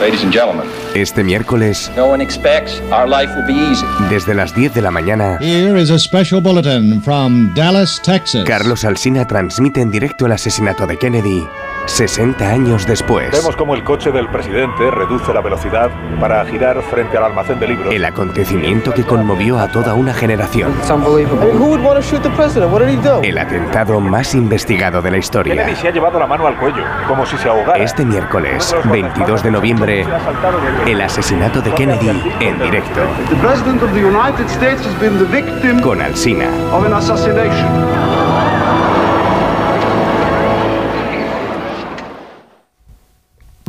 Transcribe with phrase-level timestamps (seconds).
[0.00, 0.66] Ladies and gentlemen.
[0.94, 3.84] Este miércoles, No one expects our life will be easy.
[4.08, 8.44] desde las 10 de la mañana, Here is a special bulletin from Dallas, Texas.
[8.46, 11.46] Carlos Alsina transmite en directo el asesinato de Kennedy
[11.86, 13.30] 60 años después.
[13.32, 15.90] Vemos cómo el coche del presidente reduce la velocidad
[16.20, 17.92] para girar frente al almacén de libros.
[17.92, 20.72] El acontecimiento que conmovió a toda una generación.
[23.22, 25.54] El atentado más investigado de la historia.
[25.54, 27.82] Kennedy se ha llevado la mano al cuello, como si se ahogara.
[27.82, 30.06] Este miércoles, 22 de noviembre,
[30.86, 32.08] el asesinato de Kennedy
[32.40, 33.00] en directo.
[33.28, 33.80] The President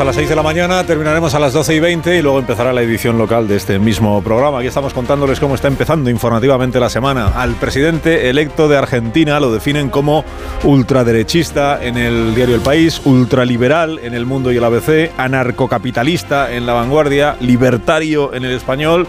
[0.00, 2.72] A las 6 de la mañana, terminaremos a las 12 y 20 y luego empezará
[2.72, 4.58] la edición local de este mismo programa.
[4.58, 7.28] Aquí estamos contándoles cómo está empezando informativamente la semana.
[7.28, 10.24] Al presidente electo de Argentina lo definen como
[10.64, 16.64] ultraderechista en el diario El País, ultraliberal en el mundo y el ABC, anarcocapitalista en
[16.64, 19.06] la vanguardia, libertario en el español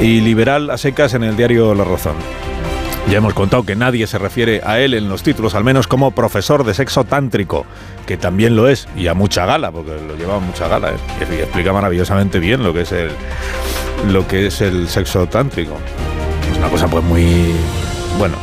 [0.00, 2.43] y liberal a secas en el diario La Razón.
[3.10, 6.10] Ya hemos contado que nadie se refiere a él en los títulos, al menos como
[6.12, 7.66] profesor de sexo tántrico,
[8.06, 10.96] que también lo es, y a mucha gala, porque lo lleva a mucha gala, ¿eh?
[11.20, 13.10] y explica maravillosamente bien lo que es el,
[14.08, 15.76] lo que es el sexo tántrico.
[16.50, 17.52] Es una cosa pues muy...
[18.18, 18.36] Bueno,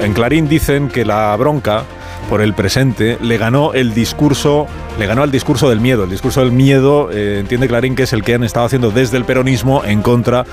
[0.00, 1.84] en Clarín dicen que la bronca
[2.28, 4.66] por el presente le ganó el discurso,
[4.98, 6.04] le ganó el discurso del miedo.
[6.04, 9.16] El discurso del miedo, eh, entiende Clarín que es el que han estado haciendo desde
[9.16, 10.44] el peronismo en contra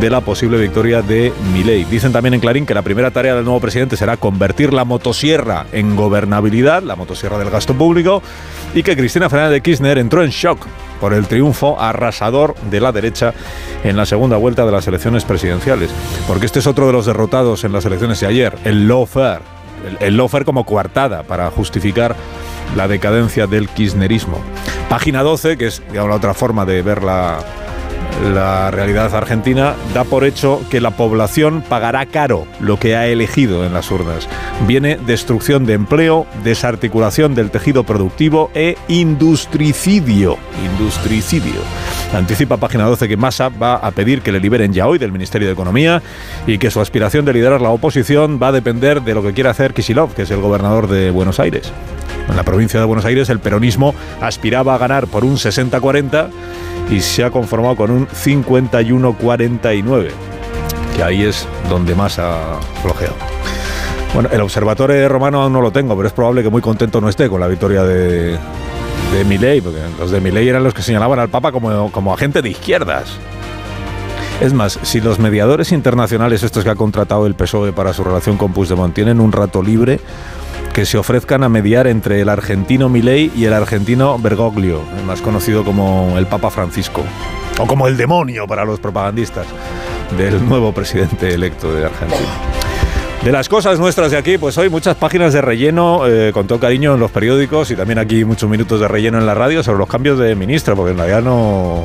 [0.00, 1.84] de la posible victoria de Milei.
[1.84, 5.66] Dicen también en Clarín que la primera tarea del nuevo presidente será convertir la motosierra
[5.72, 8.22] en gobernabilidad, la motosierra del gasto público,
[8.74, 10.66] y que Cristina Fernández de Kirchner entró en shock
[11.00, 13.34] por el triunfo arrasador de la derecha
[13.84, 15.90] en la segunda vuelta de las elecciones presidenciales.
[16.26, 19.55] Porque este es otro de los derrotados en las elecciones de ayer, el lawfare.
[19.84, 22.16] El, el lawfare como coartada para justificar
[22.74, 24.38] la decadencia del kirchnerismo.
[24.88, 27.38] Página 12, que es digamos, la otra forma de ver la,
[28.32, 33.64] la realidad argentina da por hecho que la población pagará caro lo que ha elegido
[33.64, 34.28] en las urnas.
[34.66, 38.76] Viene destrucción de empleo, desarticulación del tejido productivo e.
[38.88, 40.36] Industricidio.
[42.14, 45.48] Anticipa página 12 que Massa va a pedir que le liberen ya hoy del Ministerio
[45.48, 46.02] de Economía
[46.46, 49.50] y que su aspiración de liderar la oposición va a depender de lo que quiera
[49.50, 51.72] hacer Kisilov, que es el gobernador de Buenos Aires.
[52.28, 56.28] En la provincia de Buenos Aires el peronismo aspiraba a ganar por un 60-40
[56.90, 60.08] y se ha conformado con un 51-49,
[60.96, 62.58] que ahí es donde más ha.
[64.14, 67.08] Bueno, el observatorio romano aún no lo tengo, pero es probable que muy contento no
[67.08, 68.38] esté con la victoria de,
[69.16, 72.42] de Milei, porque los de Milei eran los que señalaban al Papa como, como agente
[72.42, 73.16] de izquierdas.
[74.42, 78.36] Es más, si los mediadores internacionales, estos que ha contratado el PSOE para su relación
[78.36, 80.00] con Puigdemont, tienen un rato libre,
[80.74, 85.64] que se ofrezcan a mediar entre el argentino Milei y el argentino Bergoglio, más conocido
[85.64, 87.02] como el Papa Francisco,
[87.58, 89.46] o como el demonio para los propagandistas
[90.18, 92.55] del nuevo presidente electo de Argentina.
[93.26, 96.60] De las cosas nuestras de aquí, pues hoy muchas páginas de relleno eh, con todo
[96.60, 99.80] cariño en los periódicos y también aquí muchos minutos de relleno en la radio sobre
[99.80, 101.84] los cambios de ministro, porque en realidad no...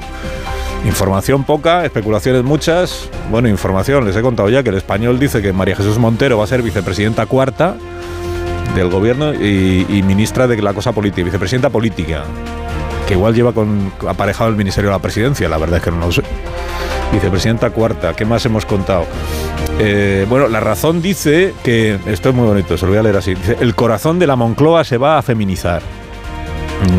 [0.86, 3.10] Información poca, especulaciones muchas.
[3.32, 6.44] Bueno, información, les he contado ya que el español dice que María Jesús Montero va
[6.44, 7.76] a ser vicepresidenta cuarta
[8.76, 12.24] del gobierno y, ministra de la cosa política, vicepresidenta política,
[13.08, 13.52] que igual lleva
[14.08, 16.22] aparejado el ministerio de la presidencia, la verdad es que no lo sé.
[17.12, 19.06] Vicepresidenta cuarta, ¿qué más hemos contado?
[19.80, 23.18] Eh, bueno, la razón dice que, esto es muy bonito, se lo voy a leer
[23.18, 25.82] así, dice, el corazón de la Moncloa se va a feminizar.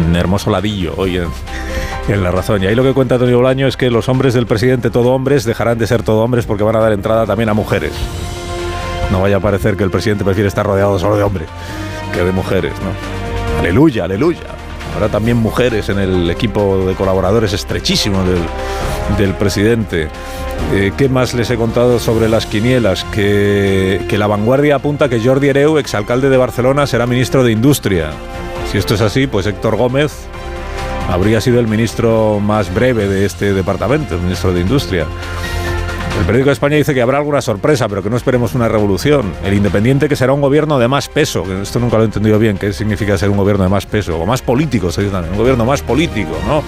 [0.07, 1.29] Un hermoso ladillo hoy en,
[2.09, 2.63] en la razón.
[2.63, 5.45] Y ahí lo que cuenta Antonio Bolaño es que los hombres del presidente, todo hombres,
[5.45, 7.93] dejarán de ser todo hombres porque van a dar entrada también a mujeres.
[9.11, 11.49] No vaya a parecer que el presidente prefiere estar rodeado solo de hombres
[12.13, 13.61] que de mujeres, ¿no?
[13.61, 14.41] Aleluya, aleluya.
[14.95, 18.43] Habrá también mujeres en el equipo de colaboradores estrechísimo del,
[19.17, 20.09] del presidente.
[20.75, 23.05] Eh, ¿Qué más les he contado sobre las quinielas?
[23.05, 28.11] Que, que la vanguardia apunta que Jordi Hereu, exalcalde de Barcelona, será ministro de Industria.
[28.71, 30.13] Si esto es así, pues Héctor Gómez
[31.09, 35.07] habría sido el ministro más breve de este departamento, el ministro de Industria.
[36.19, 39.33] El periódico de España dice que habrá alguna sorpresa, pero que no esperemos una revolución.
[39.45, 42.59] El Independiente que será un gobierno de más peso, esto nunca lo he entendido bien,
[42.59, 45.39] qué significa ser un gobierno de más peso, o más político, se dice también, un
[45.39, 46.63] gobierno más político, ¿no?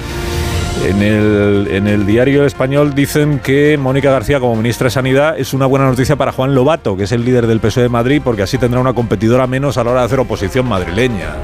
[0.84, 5.54] En el, en el diario Español dicen que Mónica García como ministra de Sanidad es
[5.54, 8.42] una buena noticia para Juan Lobato, que es el líder del PSOE de Madrid, porque
[8.42, 11.36] así tendrá una competidora menos a la hora de hacer oposición madrileña.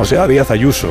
[0.00, 0.88] O sea, Díaz Ayuso.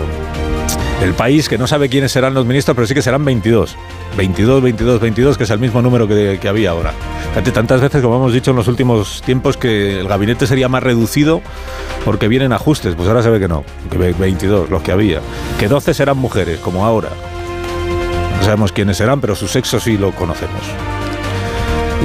[1.01, 3.75] El país que no sabe quiénes serán los ministros, pero sí que serán 22.
[4.17, 6.93] 22, 22, 22, que es el mismo número que, que había ahora.
[7.29, 10.81] Fíjate, tantas veces, como hemos dicho en los últimos tiempos, que el gabinete sería más
[10.81, 11.41] reducido
[12.05, 12.95] porque vienen ajustes.
[12.95, 15.19] Pues ahora se ve que no, que 22, los que había.
[15.59, 17.09] Que 12 serán mujeres, como ahora.
[18.37, 20.61] No sabemos quiénes serán, pero su sexo sí lo conocemos.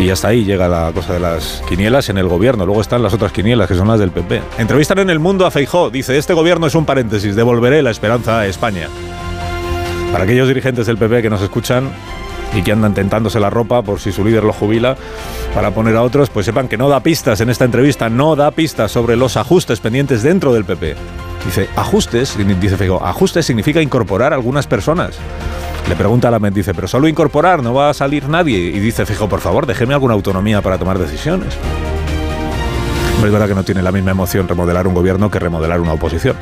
[0.00, 2.64] Y hasta ahí llega la cosa de las quinielas en el gobierno.
[2.64, 4.40] Luego están las otras quinielas, que son las del PP.
[4.56, 5.90] Entrevistan en El Mundo a Feijó.
[5.90, 8.88] Dice, este gobierno es un paréntesis, devolveré la esperanza a España.
[10.10, 11.90] Para aquellos dirigentes del PP que nos escuchan
[12.56, 14.96] y que andan tentándose la ropa por si su líder lo jubila
[15.54, 18.50] para poner a otros, pues sepan que no da pistas en esta entrevista, no da
[18.52, 20.96] pistas sobre los ajustes pendientes dentro del PP.
[21.44, 25.16] Dice, ajustes, dice Feijó, ajustes significa incorporar algunas personas.
[25.88, 28.58] Le pregunta a la mente, dice, pero solo incorporar, no va a salir nadie.
[28.58, 31.56] Y dice, fijo, por favor, déjeme alguna autonomía para tomar decisiones.
[33.24, 36.36] Es verdad que no tiene la misma emoción remodelar un gobierno que remodelar una oposición.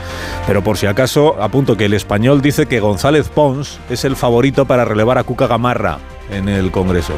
[0.47, 4.67] Pero por si acaso, apunto que el español dice que González Pons es el favorito
[4.67, 5.99] para relevar a Cuca Gamarra
[6.31, 7.15] en el Congreso.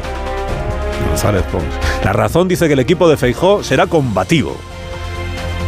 [1.09, 1.65] González Pons.
[2.03, 4.57] La razón dice que el equipo de Feijó será combativo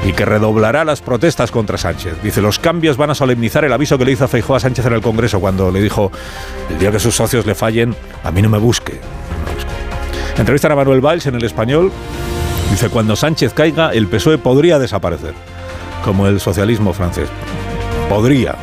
[0.06, 2.22] y que redoblará las protestas contra Sánchez.
[2.22, 4.94] Dice, los cambios van a solemnizar el aviso que le hizo Feijóo a Sánchez en
[4.94, 6.12] el Congreso cuando le dijo,
[6.70, 8.94] el día que sus socios le fallen, a mí no me busque.
[8.94, 10.40] No.
[10.40, 11.92] Entrevistan a Manuel Valls en el español.
[12.72, 15.34] Dice, cuando Sánchez caiga, el PSOE podría desaparecer,
[16.04, 17.30] como el socialismo francés.
[18.10, 18.56] Podría.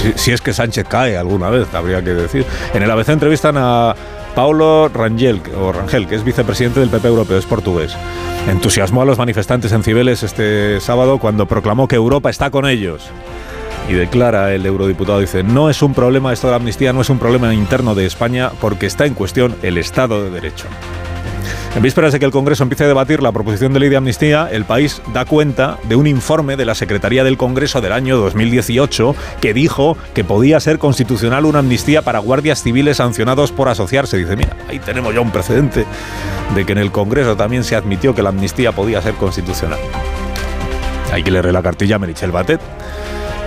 [0.00, 2.44] Si, si es que Sánchez cae alguna vez, habría que decir.
[2.74, 3.94] En el ABC entrevistan a
[4.34, 7.96] Paulo Rangel, o Rangel, que es vicepresidente del PP Europeo, es portugués.
[8.48, 13.10] Entusiasmó a los manifestantes en Cibeles este sábado cuando proclamó que Europa está con ellos.
[13.88, 17.10] Y declara el eurodiputado, dice, no es un problema esto de la amnistía, no es
[17.10, 20.66] un problema interno de España porque está en cuestión el Estado de Derecho.
[21.74, 24.48] En vísperas de que el Congreso empiece a debatir la proposición de ley de amnistía,
[24.50, 29.14] el país da cuenta de un informe de la Secretaría del Congreso del año 2018
[29.40, 34.18] que dijo que podía ser constitucional una amnistía para guardias civiles sancionados por asociarse.
[34.18, 35.86] Dice, mira, ahí tenemos ya un precedente
[36.56, 39.78] de que en el Congreso también se admitió que la amnistía podía ser constitucional.
[41.12, 42.60] Hay que leerle la cartilla a Merichel Batet,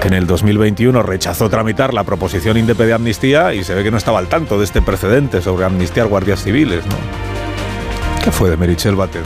[0.01, 3.91] que en el 2021 rechazó tramitar la proposición índepe de amnistía y se ve que
[3.91, 7.32] no estaba al tanto de este precedente sobre amnistiar guardias civiles, ¿no?
[8.23, 9.23] ¿Qué fue de Merichel Batet?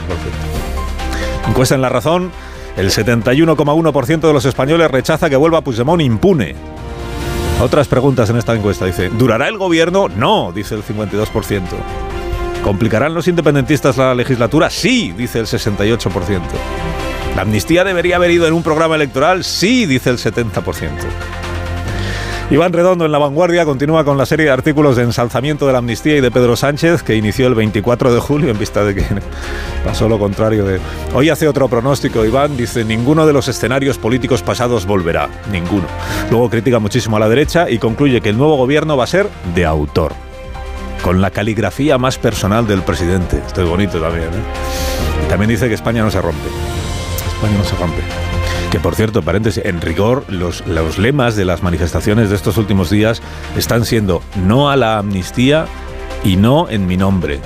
[1.46, 2.32] Encuesta en La Razón,
[2.76, 6.56] el 71,1% de los españoles rechaza que vuelva Puigdemont impune.
[7.60, 8.86] Otras preguntas en esta encuesta.
[8.86, 10.08] Dice, ¿durará el gobierno?
[10.08, 11.62] No, dice el 52%.
[12.62, 14.68] ¿Complicarán los independentistas la legislatura?
[14.68, 16.40] Sí, dice el 68%.
[17.36, 19.44] ¿La amnistía debería haber ido en un programa electoral?
[19.44, 20.90] Sí, dice el 70%.
[22.50, 25.80] Iván Redondo en La Vanguardia continúa con la serie de artículos de ensalzamiento de la
[25.80, 29.04] amnistía y de Pedro Sánchez que inició el 24 de julio en vista de que
[29.84, 30.80] pasó lo contrario de...
[31.12, 35.84] Hoy hace otro pronóstico Iván, dice ninguno de los escenarios políticos pasados volverá, ninguno.
[36.30, 39.28] Luego critica muchísimo a la derecha y concluye que el nuevo gobierno va a ser
[39.54, 40.14] de autor
[41.02, 43.42] con la caligrafía más personal del presidente.
[43.46, 44.28] Esto es bonito también.
[44.28, 45.28] ¿eh?
[45.28, 46.48] También dice que España no se rompe.
[47.28, 48.37] España no se rompe.
[48.70, 52.90] Que por cierto, paréntesis, en rigor, los, los lemas de las manifestaciones de estos últimos
[52.90, 53.22] días
[53.56, 55.66] están siendo no a la amnistía
[56.22, 57.40] y no en mi nombre.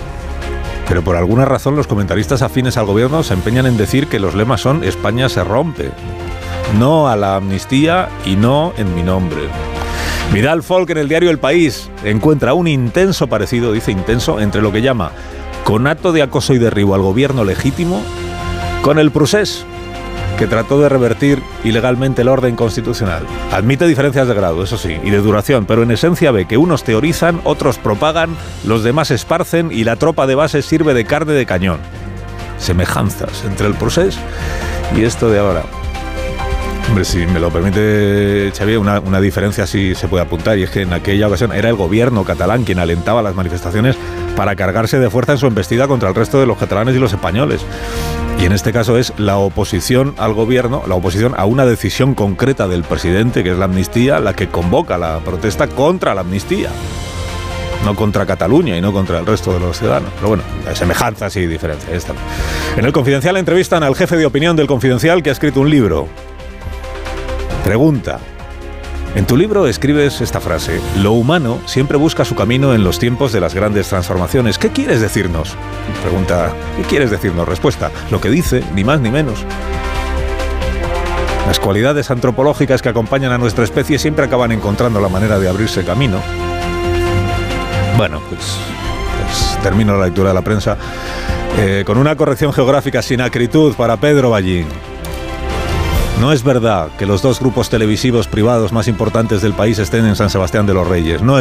[0.89, 4.35] Pero por alguna razón los comentaristas afines al gobierno se empeñan en decir que los
[4.35, 5.91] lemas son España se rompe.
[6.79, 9.43] No a la amnistía y no en mi nombre.
[10.33, 14.73] Vidal Folk en el diario El País encuentra un intenso parecido, dice intenso, entre lo
[14.73, 15.13] que llama
[15.65, 18.03] conato de acoso y derribo al gobierno legítimo
[18.83, 19.65] con el procés
[20.39, 23.27] que trató de revertir ilegalmente el orden constitucional.
[23.51, 26.85] Admite diferencias de grado, eso sí, y de duración, pero en esencia ve que unos
[26.85, 31.47] teorizan, otros propagan, los demás esparcen y la tropa de base sirve de carne de
[31.47, 31.81] cañón.
[32.59, 34.19] Semejanzas entre el procés
[34.97, 35.63] y esto de ahora.
[36.89, 40.71] Hombre, si me lo permite Xavier, una, una, diferencia sí se puede apuntar, y es
[40.71, 43.97] que en aquella ocasión era el gobierno catalán quien alentaba las manifestaciones
[44.37, 47.13] para cargarse de fuerza en su embestida contra el resto de los catalanes y los
[47.13, 47.65] españoles.
[48.41, 52.67] Y en este caso es la oposición al gobierno, la oposición a una decisión concreta
[52.67, 56.71] del presidente, que es la amnistía, la que convoca la protesta contra la amnistía.
[57.85, 60.11] No contra Cataluña y no contra el resto de los ciudadanos.
[60.17, 62.07] Pero bueno, hay semejanzas y diferencias.
[62.77, 66.07] En el Confidencial entrevistan al jefe de opinión del Confidencial que ha escrito un libro.
[67.65, 68.21] Pregunta.
[69.15, 73.31] En tu libro escribes esta frase, lo humano siempre busca su camino en los tiempos
[73.31, 74.57] de las grandes transformaciones.
[74.57, 75.55] ¿Qué quieres decirnos?
[76.01, 77.47] Pregunta, ¿qué quieres decirnos?
[77.47, 79.45] Respuesta, lo que dice, ni más ni menos.
[81.47, 85.85] Las cualidades antropológicas que acompañan a nuestra especie siempre acaban encontrando la manera de abrirse
[85.85, 86.17] camino.
[87.99, 88.57] Bueno, pues,
[89.27, 90.79] pues termino la lectura de la prensa
[91.59, 94.69] eh, con una corrección geográfica sin acritud para Pedro Ballín.
[96.23, 100.15] No es verdad que los dos grupos televisivos privados más importantes del país estén en
[100.15, 101.21] San Sebastián de los Reyes.
[101.21, 101.35] No,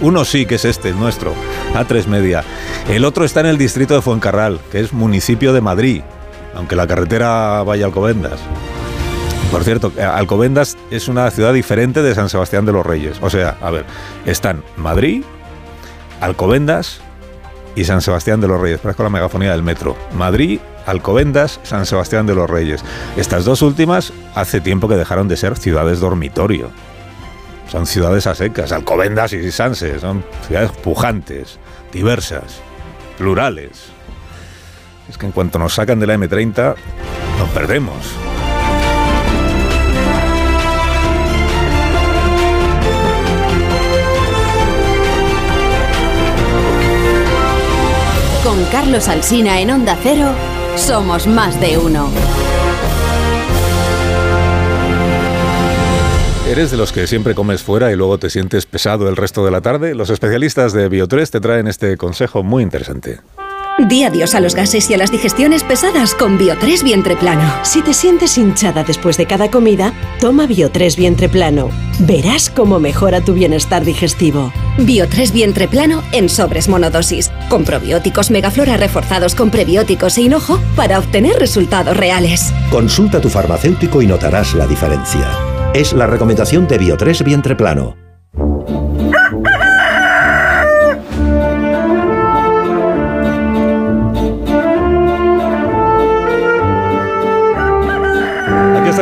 [0.00, 1.34] uno sí que es este, el nuestro,
[1.74, 2.42] A3 Media.
[2.88, 6.00] El otro está en el distrito de Fuencarral, que es municipio de Madrid,
[6.54, 8.40] aunque la carretera vaya a Alcobendas.
[9.52, 13.18] Por cierto, Alcobendas es una ciudad diferente de San Sebastián de los Reyes.
[13.20, 13.84] O sea, a ver,
[14.24, 15.22] están Madrid,
[16.22, 17.02] Alcobendas
[17.76, 18.80] y San Sebastián de los Reyes.
[18.80, 19.94] Parezco la megafonía del metro.
[20.14, 22.84] Madrid, Alcobendas, San Sebastián de los Reyes.
[23.16, 26.70] Estas dos últimas hace tiempo que dejaron de ser ciudades dormitorio.
[27.70, 28.72] Son ciudades a secas.
[28.72, 31.58] Alcobendas y Sanse son ciudades pujantes,
[31.92, 32.60] diversas,
[33.18, 33.86] plurales.
[35.08, 36.74] Es que en cuanto nos sacan de la M30,
[37.38, 37.96] nos perdemos.
[48.44, 50.28] Con Carlos Alsina en Onda Cero,
[50.76, 52.10] somos más de uno.
[56.48, 59.50] ¿Eres de los que siempre comes fuera y luego te sientes pesado el resto de
[59.50, 59.94] la tarde?
[59.94, 63.20] Los especialistas de Bio3 te traen este consejo muy interesante.
[63.88, 67.42] Di adiós a los gases y a las digestiones pesadas con Bio3 Vientre Plano.
[67.62, 71.68] Si te sientes hinchada después de cada comida, toma Bio3 Vientre Plano.
[71.98, 74.52] Verás cómo mejora tu bienestar digestivo.
[74.78, 80.98] Bio3 Vientre Plano en sobres monodosis, con probióticos megaflora reforzados con prebióticos e hinojo para
[80.98, 82.54] obtener resultados reales.
[82.70, 85.30] Consulta a tu farmacéutico y notarás la diferencia.
[85.74, 88.03] Es la recomendación de Bio3 Vientre Plano.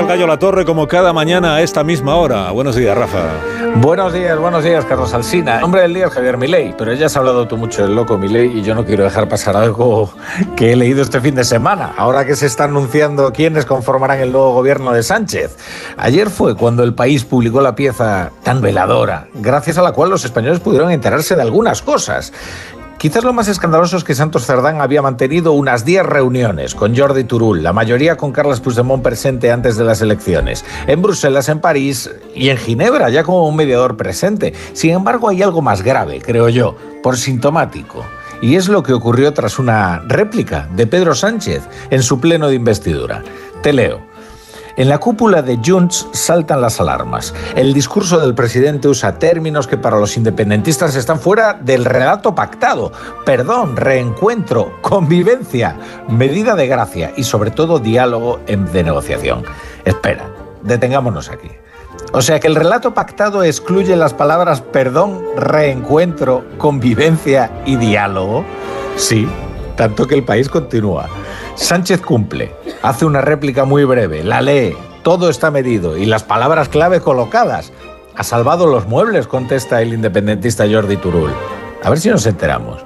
[0.02, 2.50] El Gallo La Torre como cada mañana a esta misma hora.
[2.50, 3.20] Buenos días, Rafa.
[3.76, 5.60] Buenos días, buenos días, Carlos Alsina.
[5.60, 8.58] nombre del día es Javier Milei, pero ya has hablado tú mucho del loco Milei
[8.58, 10.12] y yo no quiero dejar pasar algo
[10.56, 14.32] que he leído este fin de semana, ahora que se está anunciando quiénes conformarán el
[14.32, 15.56] nuevo gobierno de Sánchez.
[15.96, 20.24] Ayer fue cuando el país publicó la pieza tan veladora, gracias a la cual los
[20.24, 22.32] españoles pudieron enterarse de algunas cosas.
[23.02, 27.24] Quizás lo más escandaloso es que Santos Cerdán había mantenido unas 10 reuniones con Jordi
[27.24, 32.08] Turul, la mayoría con Carlos Puigdemont presente antes de las elecciones, en Bruselas, en París
[32.32, 34.54] y en Ginebra, ya como un mediador presente.
[34.72, 38.04] Sin embargo, hay algo más grave, creo yo, por sintomático.
[38.40, 42.54] Y es lo que ocurrió tras una réplica de Pedro Sánchez en su pleno de
[42.54, 43.24] investidura.
[43.64, 44.11] Te leo.
[44.76, 47.34] En la cúpula de Junts saltan las alarmas.
[47.54, 52.92] El discurso del presidente usa términos que para los independentistas están fuera del relato pactado.
[53.26, 55.76] Perdón, reencuentro, convivencia,
[56.08, 59.44] medida de gracia y sobre todo diálogo de negociación.
[59.84, 60.30] Espera,
[60.62, 61.50] detengámonos aquí.
[62.12, 68.44] O sea que el relato pactado excluye las palabras perdón, reencuentro, convivencia y diálogo.
[68.96, 69.28] Sí,
[69.76, 71.08] tanto que el país continúa.
[71.54, 76.68] Sánchez cumple, hace una réplica muy breve, la lee, todo está medido y las palabras
[76.68, 77.72] clave colocadas.
[78.16, 81.32] Ha salvado los muebles, contesta el independentista Jordi Turul.
[81.82, 82.84] A ver si nos enteramos.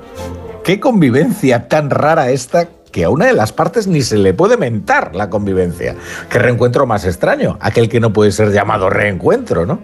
[0.64, 4.56] ¿Qué convivencia tan rara esta que a una de las partes ni se le puede
[4.56, 5.94] mentar la convivencia?
[6.30, 7.58] ¿Qué reencuentro más extraño?
[7.60, 9.80] Aquel que no puede ser llamado reencuentro, ¿no?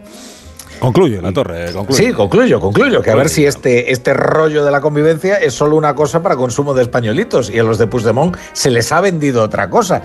[0.83, 2.03] Concluye, la torre, concluye.
[2.03, 3.03] Sí, concluyo, concluyo.
[3.03, 6.35] Que a ver si este, este rollo de la convivencia es solo una cosa para
[6.35, 10.03] consumo de españolitos y a los de Puigdemont se les ha vendido otra cosa.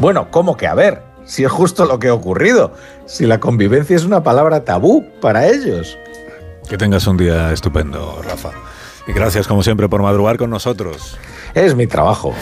[0.00, 1.02] Bueno, ¿cómo que a ver?
[1.26, 2.72] Si es justo lo que ha ocurrido.
[3.04, 5.98] Si la convivencia es una palabra tabú para ellos.
[6.70, 8.52] Que tengas un día estupendo, Rafa.
[9.06, 11.18] Y gracias, como siempre, por madrugar con nosotros.
[11.52, 12.32] Es mi trabajo.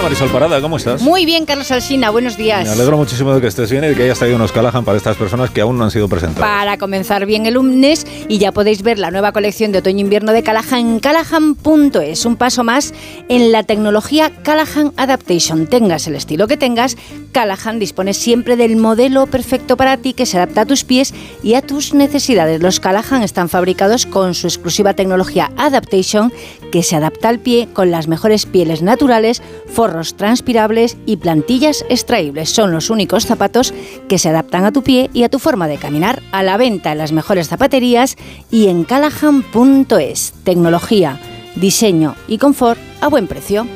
[0.00, 0.60] Marisol Parada?
[0.60, 1.02] ¿Cómo estás?
[1.02, 2.64] Muy bien, Carlos Alsina, buenos días.
[2.64, 4.96] Me alegro muchísimo de que estés bien y de que hayas traído unos Callahan para
[4.96, 6.48] estas personas que aún no han sido presentadas.
[6.48, 10.42] Para comenzar bien el lunes y ya podéis ver la nueva colección de otoño-invierno de
[10.42, 12.24] Callahan en callahan.es.
[12.24, 12.94] Un paso más
[13.28, 15.66] en la tecnología Callahan Adaptation.
[15.66, 16.96] Tengas el estilo que tengas,
[17.32, 21.54] Callahan dispone siempre del modelo perfecto para ti que se adapta a tus pies y
[21.54, 22.60] a tus necesidades.
[22.62, 26.32] Los Callahan están fabricados con su exclusiva tecnología Adaptation
[26.70, 32.50] que se adapta al pie con las mejores pieles naturales, forros transpirables y plantillas extraíbles.
[32.50, 33.72] Son los únicos zapatos
[34.08, 36.22] que se adaptan a tu pie y a tu forma de caminar.
[36.32, 38.16] A la venta en las mejores zapaterías
[38.50, 40.34] y en callahan.es.
[40.44, 41.18] Tecnología,
[41.56, 43.66] diseño y confort a buen precio.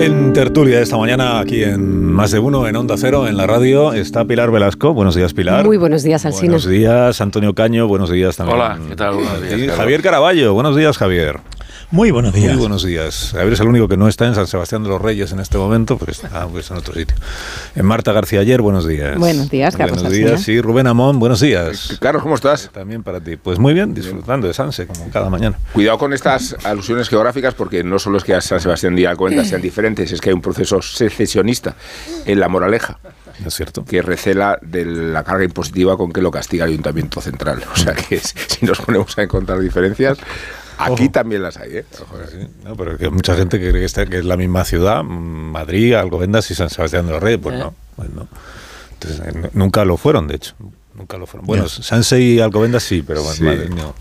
[0.00, 3.92] En tertulia esta mañana, aquí en Más de Uno, en Onda Cero, en la radio,
[3.92, 4.94] está Pilar Velasco.
[4.94, 5.66] Buenos días, Pilar.
[5.66, 6.52] Muy buenos días, Alsina.
[6.52, 7.86] Buenos días, Antonio Caño.
[7.86, 8.58] Buenos días también.
[8.58, 9.16] Hola, ¿qué tal?
[9.16, 9.68] Buenos días, Y.
[9.68, 10.54] Javier Caraballo.
[10.54, 11.40] Buenos días, Javier.
[11.92, 12.52] Muy buenos días.
[12.52, 13.30] Muy buenos días.
[13.32, 15.58] Javier es el único que no está en San Sebastián de los Reyes en este
[15.58, 17.16] momento, porque está pues, en otro sitio.
[17.74, 19.18] En Marta García Ayer, buenos días.
[19.18, 20.60] Buenos días, Carlos Buenos días, sí.
[20.60, 21.98] Rubén Amón, buenos días.
[22.00, 22.70] Carlos, ¿cómo estás?
[22.72, 23.34] También para ti.
[23.36, 25.58] Pues muy bien, disfrutando de Sanse, como cada mañana.
[25.72, 29.48] Cuidado con estas alusiones geográficas porque no solo es que a San Sebastián y Alcobendas
[29.48, 31.74] sean diferentes, es que hay un proceso secesionista
[32.24, 33.00] en la moraleja.
[33.44, 33.84] Es cierto.
[33.84, 37.64] Que recela de la carga impositiva con que lo castiga el Ayuntamiento Central.
[37.72, 40.18] O sea que si nos ponemos a encontrar diferencias,
[40.84, 41.84] aquí también las hay, ¿eh?
[42.02, 42.48] Ojo, ¿eh?
[42.64, 46.50] No, pero que mucha gente cree que, está- que es la misma ciudad, Madrid, Alcobendas
[46.50, 47.40] y San Sebastián de los Reyes.
[47.42, 48.28] Pues no, pues no.
[48.94, 50.54] Entonces, eh, nunca lo fueron, de hecho.
[50.94, 51.46] Nunca lo fueron.
[51.46, 51.68] Bueno.
[51.68, 53.42] Sanse y Alcobendas sí, pero Sí.
[53.42, 53.94] Madrid no.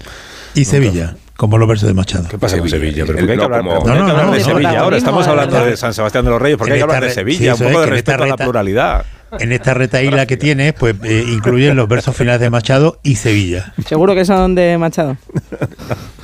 [0.56, 2.28] Y Sevilla, como los versos de Machado.
[2.28, 3.06] ¿Qué pasa con Sevilla?
[3.06, 4.40] ¿Pero hay que no, hablar, como- ¿por qué hay No, que no, hablar no, de
[4.40, 4.72] no, Sevilla?
[4.74, 5.78] no, Ahora no, estamos no, hablando no, de no.
[5.78, 6.58] San Sebastián de los Reyes.
[6.58, 7.56] ¿Por qué En hay que hablar de Sevilla?
[7.56, 9.06] sí, Un poco es, de respeto a la reta- pluralidad.
[9.40, 13.74] En esta retaíla que tienes, pues eh, incluyen los versos finales de Machado y Sevilla.
[13.88, 15.18] Seguro que son de Machado.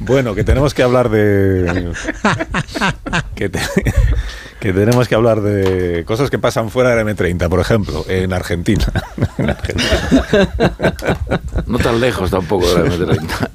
[0.00, 1.92] Bueno, que tenemos que hablar de.
[3.34, 3.60] que, te-
[4.60, 8.86] que tenemos que hablar de cosas que pasan fuera del M30, por ejemplo, en Argentina.
[9.38, 10.46] En Argentina.
[11.66, 13.48] No tan lejos tampoco de la M30.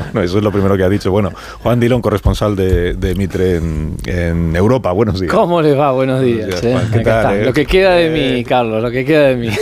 [0.12, 1.10] Bueno, eso es lo primero que ha dicho.
[1.10, 1.30] Bueno,
[1.62, 4.90] Juan Dillon, corresponsal de, de Mitre en, en Europa.
[4.92, 5.32] Buenos días.
[5.32, 5.92] ¿Cómo les va?
[5.92, 6.46] Buenos días.
[6.46, 6.72] días, eh.
[6.72, 6.90] Juan.
[6.90, 7.36] ¿Qué Acá tal, está.
[7.42, 7.44] eh?
[7.44, 9.50] Lo que queda de mí, Carlos, lo que queda de mí.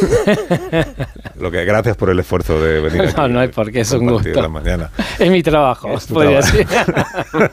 [1.39, 3.15] Lo que, gracias por el esfuerzo de venir aquí.
[3.17, 4.29] No, no hay por qué, es un gusto.
[4.43, 4.91] la mañana.
[5.21, 6.57] Es mi trabajo, Es tu podría trabajo.
[7.39, 7.51] decir.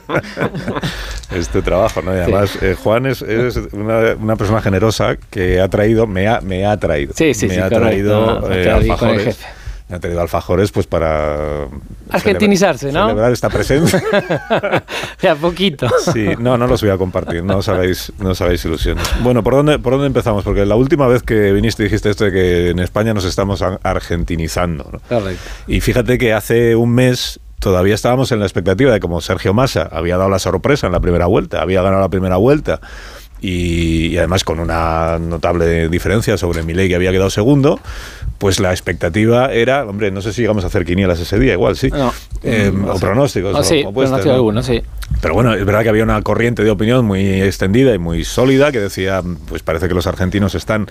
[1.36, 2.12] Es tu trabajo, ¿no?
[2.12, 6.40] Y además, eh, Juan es, es una, una persona generosa que ha traído, me ha,
[6.40, 7.12] me ha traído.
[7.14, 7.86] Sí, sí, me sí, ha correcto.
[7.86, 9.46] traído No, eh, con el jefe.
[9.88, 11.68] Me ha traído alfajores pues para...
[12.10, 13.06] Argentinizarse, celebra- ¿no?
[13.08, 14.02] Celebrar esta presencia.
[15.22, 15.88] De a poquito.
[16.12, 19.06] Sí, no, no los voy a compartir, no os hagáis, no os hagáis ilusiones.
[19.22, 20.42] Bueno, ¿por dónde, ¿por dónde empezamos?
[20.42, 23.78] Porque la última vez que viniste dijiste esto de que en España nos estamos ar-
[23.84, 24.88] argentinizando.
[24.92, 24.98] ¿no?
[25.08, 25.42] Correcto.
[25.68, 29.88] Y fíjate que hace un mes todavía estábamos en la expectativa de como Sergio Massa
[29.90, 32.80] había dado la sorpresa en la primera vuelta, había ganado la primera vuelta
[33.40, 37.80] y, y además con una notable diferencia sobre Milei que había quedado segundo,
[38.38, 41.76] pues la expectativa era, hombre, no sé si llegamos a hacer quinielas ese día, igual
[41.76, 42.12] sí, No.
[42.42, 43.54] Eh, o pronósticos.
[43.54, 44.34] O sí, apuestas, pronóstico ¿no?
[44.34, 44.82] alguno, sí.
[45.20, 48.72] Pero bueno, es verdad que había una corriente de opinión muy extendida y muy sólida
[48.72, 50.86] que decía, pues parece que los argentinos están,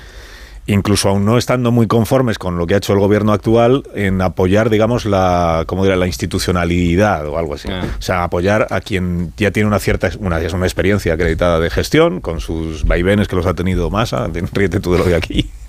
[0.67, 4.21] incluso aún no estando muy conformes con lo que ha hecho el gobierno actual, en
[4.21, 5.95] apoyar, digamos, la, ¿cómo dirá?
[5.95, 7.67] la institucionalidad o algo así.
[7.71, 7.83] Ah.
[7.99, 11.59] O sea, apoyar a quien ya tiene una cierta, una, ya es una experiencia acreditada
[11.59, 15.15] de gestión, con sus vaivenes que los ha tenido Massa, ríete tú de lo de
[15.15, 15.49] aquí.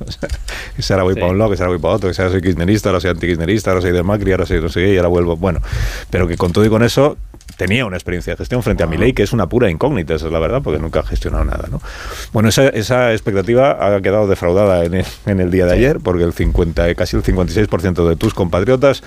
[0.00, 1.20] O sea, que ahora voy Sí.
[1.20, 3.70] para un lado, que ahora voy para otro, que ahora soy kirchnerista, ahora soy antikirchnerista,
[3.70, 5.36] ahora soy de Macri, ahora soy no sé qué, y ahora vuelvo.
[5.36, 5.60] Bueno,
[6.08, 7.16] pero que con todo y con eso
[7.58, 10.32] tenía una experiencia de gestión frente a Milei que es una pura incógnita, esa es
[10.32, 11.68] la verdad, porque nunca ha gestionado nada.
[11.70, 11.82] ¿no?
[12.32, 16.24] Bueno, esa, esa expectativa ha quedado defraudada en el, en el día de ayer, porque
[16.24, 19.02] el 50, casi el 56% de tus compatriotas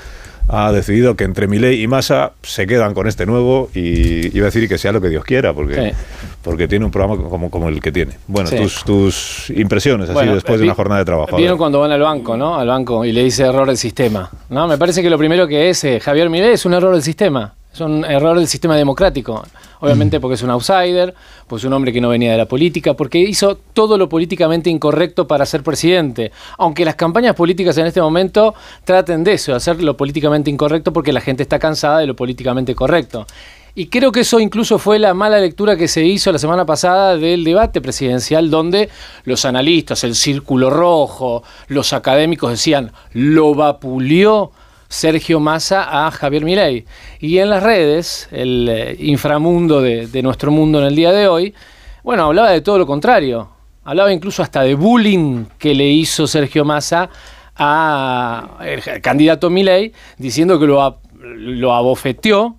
[0.48, 4.50] ha decidido que entre Milei y Massa se quedan con este nuevo y iba a
[4.52, 5.98] decir que sea lo que Dios quiera, porque, Sí.
[6.44, 8.14] porque tiene un programa como, como el que tiene.
[8.28, 8.58] Bueno, Sí.
[8.58, 11.38] tus, tus impresiones así Bueno, después de vi- una jornada de trabajo.
[11.38, 12.58] Vieron cuando van al banco, ¿no?
[12.58, 14.30] Al banco y le dice error del sistema.
[14.50, 14.68] ¿no?
[14.68, 17.54] Me parece que lo primero que es eh, Javier Milei es un error del sistema.
[17.74, 19.44] Es un error del sistema democrático.
[19.80, 21.16] Obviamente porque es un outsider,
[21.48, 25.26] pues un hombre que no venía de la política, porque hizo todo lo políticamente incorrecto
[25.26, 26.32] para ser presidente.
[26.58, 28.54] Aunque las campañas políticas en este momento
[28.84, 32.76] traten de eso, hacer lo políticamente incorrecto porque la gente está cansada de lo políticamente
[32.76, 33.26] correcto.
[33.74, 37.16] Y creo que eso incluso fue la mala lectura que se hizo la semana pasada
[37.16, 38.90] del debate presidencial, donde
[39.24, 44.52] los analistas, el círculo rojo, los académicos decían, lo vapuleó
[44.92, 46.86] Sergio Massa a Javier Milei.
[47.22, 51.56] Y en las redes, el eh, inframundo de, nuestro mundo en el día de hoy,
[52.04, 53.50] bueno, hablaba de todo lo contrario.
[53.86, 57.10] Hablaba incluso hasta de bullying que le hizo Sergio Massa
[57.56, 62.58] a el candidato Milei, diciendo que lo abofeteó,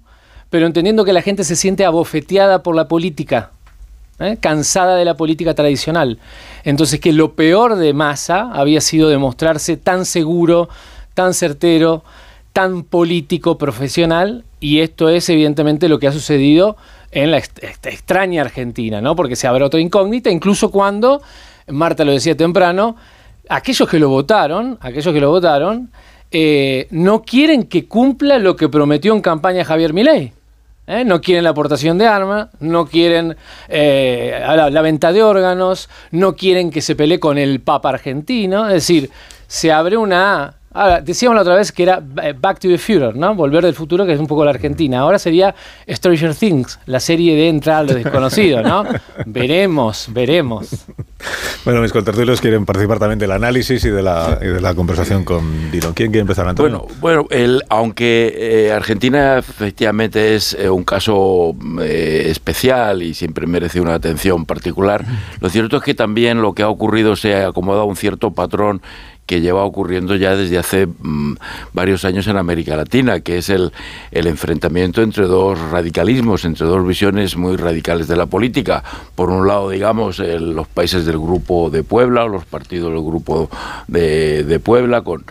[0.48, 3.50] pero entendiendo que la gente se siente abofeteada por la política,
[4.20, 4.38] ¿eh?
[4.40, 6.18] cansada de la política tradicional.
[6.64, 10.70] Entonces que lo peor de Massa había sido demostrarse tan seguro,
[11.14, 12.05] tan certero,
[12.53, 16.77] tan político, profesional, y esto es evidentemente lo que ha sucedido
[17.11, 19.16] en la extraña Argentina, ¿no?
[19.16, 21.22] Porque se abre otra incógnita, incluso cuando,
[21.68, 22.96] Marta lo decía temprano,
[23.48, 25.90] aquellos que lo votaron, aquellos que lo votaron,
[26.31, 30.33] eh, no quieren que cumpla lo que prometió en campaña Javier Milei.
[30.87, 31.05] ¿eh?
[31.05, 33.37] No quieren la aportación de armas, no quieren
[33.68, 38.66] eh, la, la venta de órganos, no quieren que se pelee con el Papa argentino.
[38.68, 39.11] Es decir,
[39.46, 43.12] se abre una Ahora, decíamos la otra vez que era eh, Back to the Future,
[43.14, 43.35] ¿no?
[43.35, 45.00] Volver del futuro, que es un poco la Argentina.
[45.00, 45.54] Ahora sería
[45.88, 48.85] Stranger Things, la serie de Entra a lo desconocido, ¿no?
[49.26, 50.87] veremos, veremos.
[51.64, 55.24] Bueno, mis contertulios quieren participar también del análisis y de la, y de la conversación
[55.24, 55.92] con Dino.
[55.94, 56.87] ¿Quién quiere empezar, Antonio?
[57.00, 63.46] Bueno, bueno el, aunque eh, Argentina efectivamente es eh, un caso eh, especial y siempre
[63.46, 65.04] merece una atención particular,
[65.40, 68.32] lo cierto es que también lo que ha ocurrido se ha acomodado a un cierto
[68.32, 68.82] patrón
[69.26, 71.35] que lleva ocurriendo ya desde hace mm,
[71.72, 73.72] varios años en América Latina, que es el,
[74.11, 78.82] enfrentamiento entre dos radicalismos, entre dos visiones muy radicales de la política.
[79.14, 83.48] Por un lado, digamos, los países del Grupo de Puebla, o los partidos del Grupo
[83.88, 85.24] de, de Puebla, con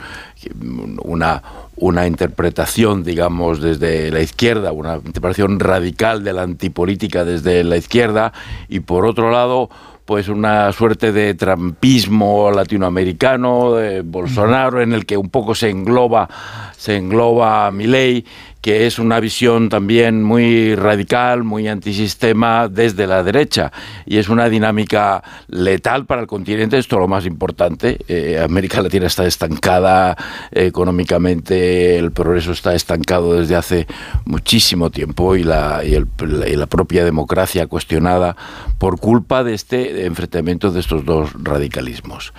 [1.04, 1.44] una,
[1.76, 8.34] una interpretación, digamos, desde la izquierda, una interpretación radical de la antipolítica desde la izquierda,
[8.70, 9.70] y por otro lado,
[10.12, 16.28] pues una suerte de trampismo latinoamericano, de Bolsonaro, en el que un poco se engloba,
[16.76, 18.26] se engloba Milei,
[18.62, 23.72] que es una visión también muy radical, muy antisistema desde la derecha.
[24.06, 27.98] Y es una dinámica letal para el continente, esto es lo más importante.
[28.08, 30.16] Eh, América Latina está estancada
[30.52, 33.88] eh, económicamente, el progreso está estancado desde hace
[34.26, 36.08] muchísimo tiempo y la, y el-
[36.48, 38.36] y la propia democracia cuestionada
[38.78, 42.34] por culpa de este enfrentamiento de estos dos radicalismos.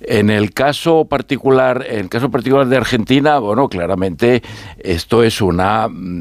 [0.00, 4.42] En el caso particular, en el caso particular de Argentina, bueno, claramente
[4.78, 5.61] esto es una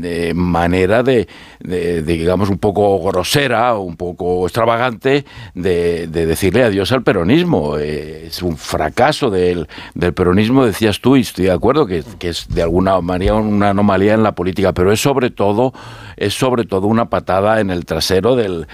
[0.04, 1.27] eh, manera de,
[1.63, 7.78] de- digamos, un poco grosera, un poco extravagante de, de decirle adiós al peronismo.
[7.78, 12.30] Eh, es un fracaso del, del peronismo, decías tú, y estoy de acuerdo que, que
[12.30, 15.74] es de alguna manera una anomalía en la política, pero es sobre todo,
[16.17, 18.67] es sobre todo una patada en el trasero del,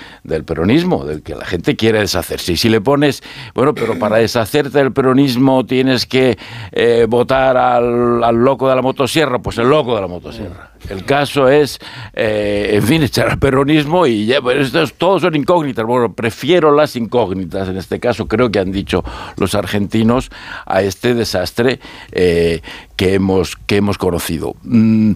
[0.45, 2.53] peronismo, del que la gente quiere deshacerse.
[2.53, 3.21] Y si le pones,
[3.53, 6.37] bueno, pero para deshacerte del peronismo tienes que
[6.71, 10.71] eh, votar al, al loco de la motosierra, pues el loco de la motosierra.
[10.89, 11.79] El caso es,
[12.13, 15.85] eh, en fin, echar al peronismo y ya, bueno, estos todos son incógnitas.
[15.85, 19.03] Bueno, prefiero las incógnitas, en este caso creo que han dicho
[19.37, 20.29] los argentinos,
[20.65, 21.79] a este desastre
[22.11, 22.61] eh,
[22.95, 24.55] que, hemos, que hemos conocido.
[24.63, 25.13] Mm,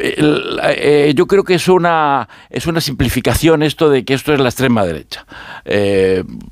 [0.00, 4.48] eh, yo creo que es una, es una simplificación esto de que esto es la
[4.48, 5.26] extrema derecha.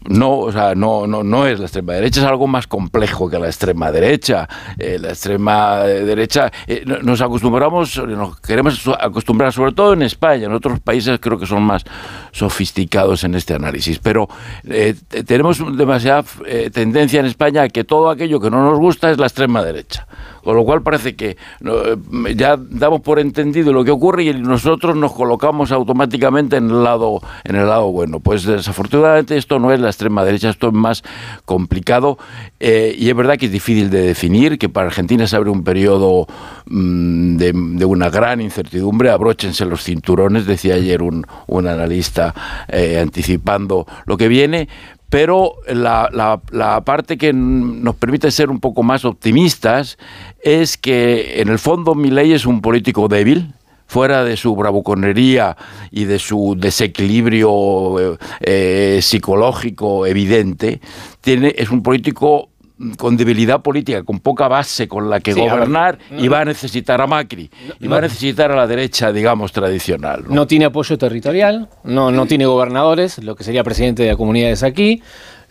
[0.09, 3.39] No, o sea, no, no, no es la extrema derecha, es algo más complejo que
[3.39, 4.49] la extrema derecha.
[4.77, 6.51] La extrema derecha,
[6.87, 11.47] no- nos acostumbramos, nos queremos acostumbrar, sobre todo en España, en otros países creo que
[11.47, 11.85] son más
[12.33, 14.29] sofisticados en este análisis, pero
[14.65, 18.79] eh, te- tenemos demasiada eh, tendencia en España a que todo aquello que no nos
[18.79, 20.07] gusta es la extrema derecha.
[20.43, 24.97] Con lo cual parece que eh, ya damos por entendido lo que ocurre y nosotros
[24.97, 28.21] nos colocamos automáticamente en el lado en el lado bueno.
[28.21, 31.03] Pues desafortunadamente esto no es la extrema derecha, esto es más
[31.45, 32.19] complicado
[32.61, 35.65] eh, y es verdad que es difícil de definir, que para Argentina se abre un
[35.65, 36.27] periodo
[36.67, 42.35] mm, de, de una gran incertidumbre, abróchense los cinturones, decía ayer un, un analista
[42.69, 44.69] eh, anticipando lo que viene,
[45.13, 49.99] pero la, la- la parte que nos permite ser un poco más optimistas
[50.43, 53.53] es que en el fondo Milei es un político débil,
[53.87, 55.55] fuera de su bravuconería
[55.91, 60.81] y de su desequilibrio eh, eh, psicológico evidente,
[61.21, 62.49] tiene, es un político
[62.97, 66.29] con debilidad política, con poca base con la que Sí, a ver, gobernar no- y
[66.29, 70.25] va a necesitar a Macri y va a necesitar a la derecha, digamos, tradicional.
[70.29, 70.35] ¿no?
[70.35, 74.63] No tiene apoyo territorial, no, no tiene gobernadores, lo que sería presidente de las comunidades
[74.63, 75.03] aquí.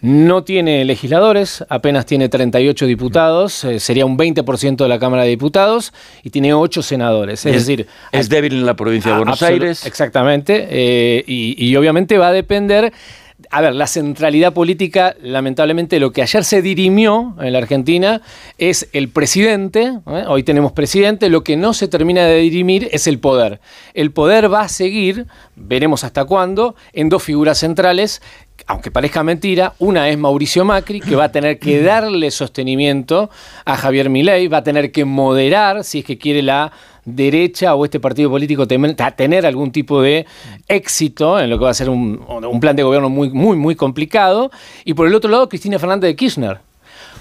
[0.04, 5.30] No tiene legisladores, apenas tiene 38 diputados, eh, sería un 20% de la Cámara de
[5.30, 7.46] Diputados, y tiene 8 senadores.
[7.46, 9.86] Es, Es- decir, es débil en la provincia de Buenos Aires.
[9.86, 12.92] Exactamente, eh, y, y obviamente va a depender.
[13.50, 18.22] A ver, la centralidad política, lamentablemente, lo que ayer se dirimió en la Argentina
[18.58, 20.00] es el presidente.
[20.08, 20.24] ¿eh?
[20.28, 21.30] Hoy tenemos presidente.
[21.30, 23.60] Lo que no se termina de dirimir es el poder.
[23.94, 28.22] El poder va a seguir, veremos hasta cuándo, en dos figuras centrales
[28.68, 33.30] aunque parezca mentira, una es Mauricio Macri, que va a tener que darle sostenimiento
[33.66, 36.72] a Javier Milei, va a tener que moderar, si es que quiere la
[37.06, 40.26] derecha o este partido político tener algún tipo de
[40.68, 43.76] éxito en lo que va a ser un, un plan de gobierno muy, muy, muy
[43.76, 44.52] complicado.
[44.86, 46.60] Y por el otro lado, Cristina Fernández de Kirchner.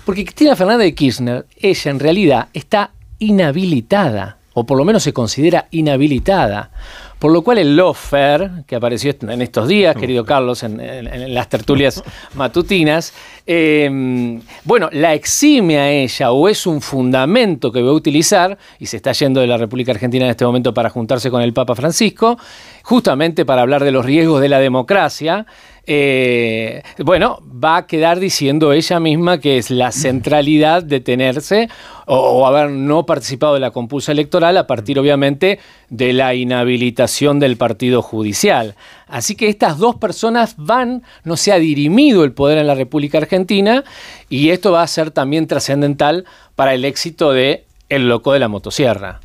[0.04, 5.12] Porque Cristina Fernández de Kirchner, ella en realidad está inhabilitada, o por lo menos se
[5.12, 6.70] considera inhabilitada.
[7.20, 11.34] Por lo cual el lawfare, que apareció en estos días, querido Carlos, en, en- en
[11.34, 12.02] las tertulias
[12.34, 13.12] matutinas,
[13.46, 18.86] eh, bueno, la exime a ella o es un fundamento que va a utilizar, y
[18.86, 21.74] se está yendo de la República Argentina en este momento para juntarse con el Papa
[21.74, 22.38] Francisco,
[22.82, 25.46] justamente para hablar de los riesgos de la democracia,
[25.86, 31.68] eh, bueno, va a quedar diciendo ella misma que es la centralidad de tenerse
[32.06, 37.40] o, o, haber no participado de la compulsa electoral a partir obviamente de la inhabilitación
[37.40, 38.74] del partido judicial.
[39.06, 43.18] Así que estas dos personas van, no se ha dirimido el poder en la República
[43.18, 43.84] Argentina
[44.28, 48.48] y esto va a ser también trascendental para el éxito de El Loco de la
[48.48, 49.20] Motosierra.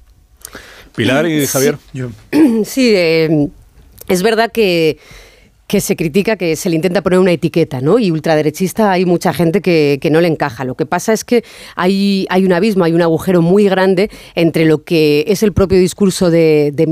[0.96, 1.78] Pilar y Javier.
[2.66, 3.50] Sí, eh,
[4.08, 4.98] es verdad que
[5.68, 8.00] que se critica, que se le intenta poner una etiqueta, ¿no?
[8.00, 10.64] Y ultraderechista hay mucha gente que, que, no le encaja.
[10.64, 11.44] Lo que pasa es que
[11.76, 15.80] hay, hay un abismo, hay un agujero muy grande entre lo que es el propio
[15.80, 16.86] discurso de, de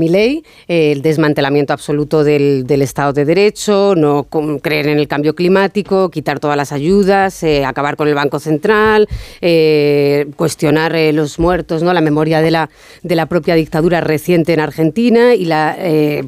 [0.68, 4.26] el desmantelamiento absoluto del, del, Estado de Derecho, no
[4.60, 9.08] creer en el cambio climático, quitar todas las ayudas, eh, acabar con el Banco Central,
[9.40, 11.92] eh, cuestionar eh, los muertos, ¿no?
[11.92, 12.70] La memoria de la,
[13.02, 15.76] de la propia dictadura reciente en Argentina y la,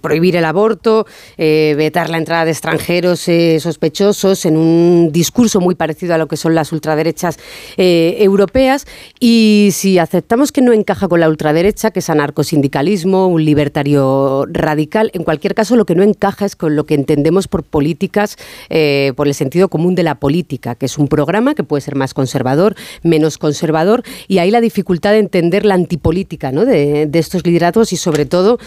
[0.00, 1.06] prohibir el aborto,
[1.36, 6.36] vetar la entrada de extranjeros eh, sospechosos en un discurso muy parecido a lo que
[6.36, 7.38] son las ultraderechas
[7.76, 8.86] eh, europeas.
[9.20, 15.10] Y si aceptamos que no encaja con la ultraderecha, que es anarcosindicalismo, un libertario radical,
[15.14, 18.36] en cualquier caso lo que no encaja es con lo que entendemos por políticas,
[18.68, 21.94] eh, por el sentido común de la política, que es un programa que puede ser
[21.94, 26.64] más conservador, menos conservador, y ahí la dificultad de entender la antipolítica ¿no?
[26.64, 28.58] de, estos liderazgos y sobre todo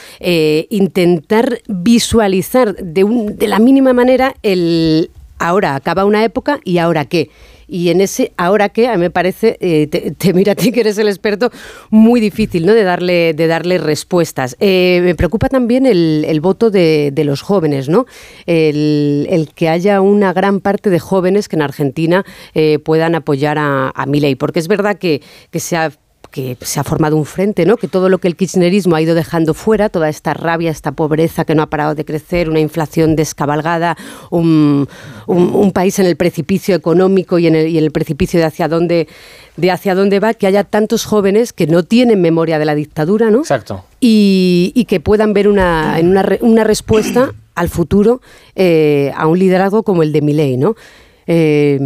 [0.69, 7.05] intentar visualizar de, un, de la mínima manera el ahora acaba una época y ahora
[7.05, 7.29] qué.
[7.71, 10.79] Y en ese ahora qué, a mí me parece, eh, te, mira a ti que
[10.79, 11.51] eres el experto,
[11.91, 12.73] muy difícil ¿no?
[12.73, 14.57] de, darle, de darle respuestas.
[14.59, 18.07] Eh, me preocupa también el, voto de, los jóvenes, ¿no?
[18.47, 23.59] El, el, que haya una gran parte de jóvenes que en Argentina eh, puedan apoyar
[23.59, 25.91] a, a Milei, porque es verdad que, que se ha
[26.31, 27.77] que se ha formado un frente, ¿no?
[27.77, 31.45] que todo lo que el kirchnerismo ha ido dejando fuera, toda esta rabia, esta pobreza
[31.45, 33.97] que no ha parado de crecer, una inflación descabalgada,
[34.29, 34.87] un,
[35.27, 38.45] un, un país en el precipicio económico y en el, y en el precipicio de
[38.45, 39.07] hacia dónde
[39.57, 43.29] de hacia dónde va que haya tantos jóvenes que no tienen memoria de la dictadura,
[43.29, 43.39] ¿no?
[43.39, 43.83] Exacto.
[43.99, 48.21] Y, y que puedan ver una, en una, una respuesta al futuro
[48.55, 50.75] eh, a un liderazgo como el de Milei, ¿no?
[51.31, 51.77] Eh.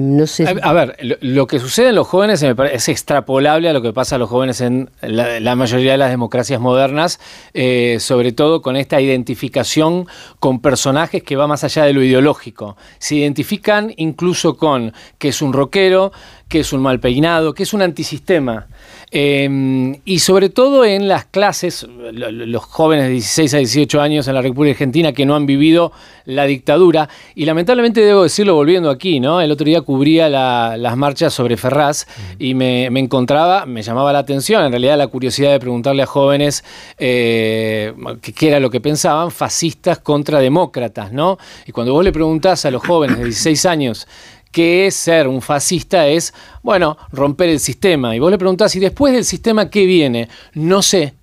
[0.62, 4.18] A, ver, lo, que sucede en los jóvenes es extrapolable a lo que pasa a
[4.18, 7.20] los jóvenes en la, la mayoría de las democracias modernas,
[7.54, 10.08] eh, sobre todo con esta identificación
[10.40, 12.78] con personajes que va más allá de lo ideológico.
[13.00, 16.14] Se identifican incluso con que es un rockero,
[16.48, 18.68] que es un mal peinado, que es un antisistema.
[19.16, 24.34] Eh, y sobre todo en las clases, los jóvenes de 16 a 18 años en
[24.34, 25.92] la República Argentina que no han vivido
[26.26, 29.40] la dictadura, y lamentablemente debo decirlo volviendo aquí, ¿no?
[29.40, 32.08] El otro día cubría la, las marchas sobre Ferraz
[32.40, 36.08] y me, me, encontraba, me llamaba la atención, en realidad la curiosidad de preguntarle a
[36.08, 36.64] jóvenes
[36.98, 37.94] eh,
[38.36, 41.38] qué era lo que pensaban, fascistas contra demócratas, ¿no?
[41.68, 44.08] Y cuando vos le preguntás a los jóvenes de 16 años,
[44.54, 48.16] que ser un fascista es, bueno, romper el sistema.
[48.16, 50.30] Y vos le preguntás, ¿y después del sistema qué viene?
[50.54, 51.16] No sé,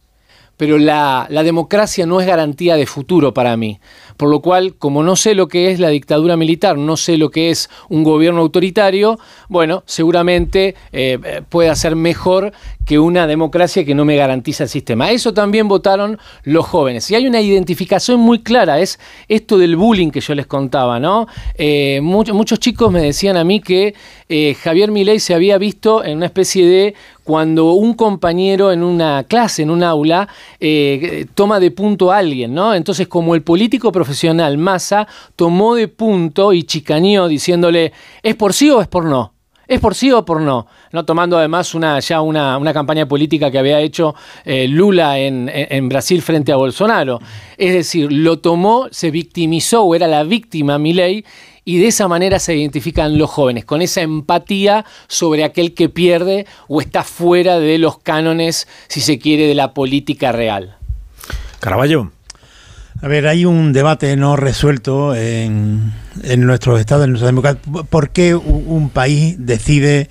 [0.61, 3.81] pero la, democracia no es garantía de futuro para mí.
[4.19, 7.31] Por lo cual, como no sé lo que es la dictadura militar, no sé lo
[7.31, 9.19] que es un gobierno autoritario,
[9.49, 12.53] bueno, seguramente eh, pueda ser mejor
[12.85, 15.11] que una democracia que no me garantiza el sistema.
[15.11, 17.11] Eso también votaron los jóvenes.
[17.11, 21.27] Y hay una identificación muy clara, es esto del bullying que yo les contaba, ¿no?
[21.55, 23.95] Eh, muchos, muchos chicos me decían a mí que
[24.29, 26.95] eh, Javier Milei se había visto en una especie de
[27.31, 32.53] cuando un compañero en una clase, en un aula, eh, toma de punto a alguien,
[32.53, 32.75] ¿no?
[32.75, 37.93] Entonces, como el político profesional Massa tomó de punto y chicaneó diciéndole,
[38.25, 39.33] ¿es por sí o es por no?
[39.71, 40.67] ¿Es por sí o por no?
[40.91, 45.49] no tomando además una, ya una, una campaña política que había hecho eh, Lula en,
[45.49, 47.21] en, Brasil frente a Bolsonaro.
[47.57, 51.25] Es decir, lo tomó, se victimizó o era la víctima Milei
[51.65, 56.49] y de esa manera se identifican los jóvenes, con esa empatía sobre aquel que pierde
[56.67, 60.79] o está fuera de los cánones, si se quiere, de la política real.
[61.61, 62.11] Caraballo.
[63.03, 67.61] A ver, hay un debate no resuelto en, en nuestros estados, en nuestra democracia.
[67.89, 70.09] ¿Por qué un país decide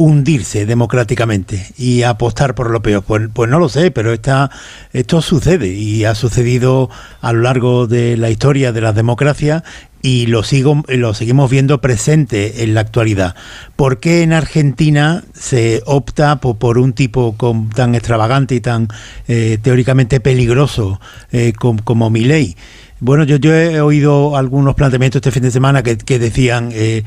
[0.00, 3.02] hundirse democráticamente y apostar por lo peor?
[3.02, 4.50] Pues, pues no lo sé, pero esta,
[4.94, 6.88] esto sucede y ha sucedido
[7.20, 9.62] a lo largo de la historia de las democracias
[10.00, 13.34] y lo, sigo, lo seguimos viendo presente en la actualidad.
[13.76, 17.36] ¿Por qué en Argentina se opta por, un tipo
[17.74, 18.88] tan extravagante y tan
[19.28, 20.98] eh, teóricamente peligroso
[21.30, 22.56] eh, como, como Milei?
[23.02, 27.02] Bueno, yo, yo he oído algunos planteamientos este fin de semana que, que decían, eh,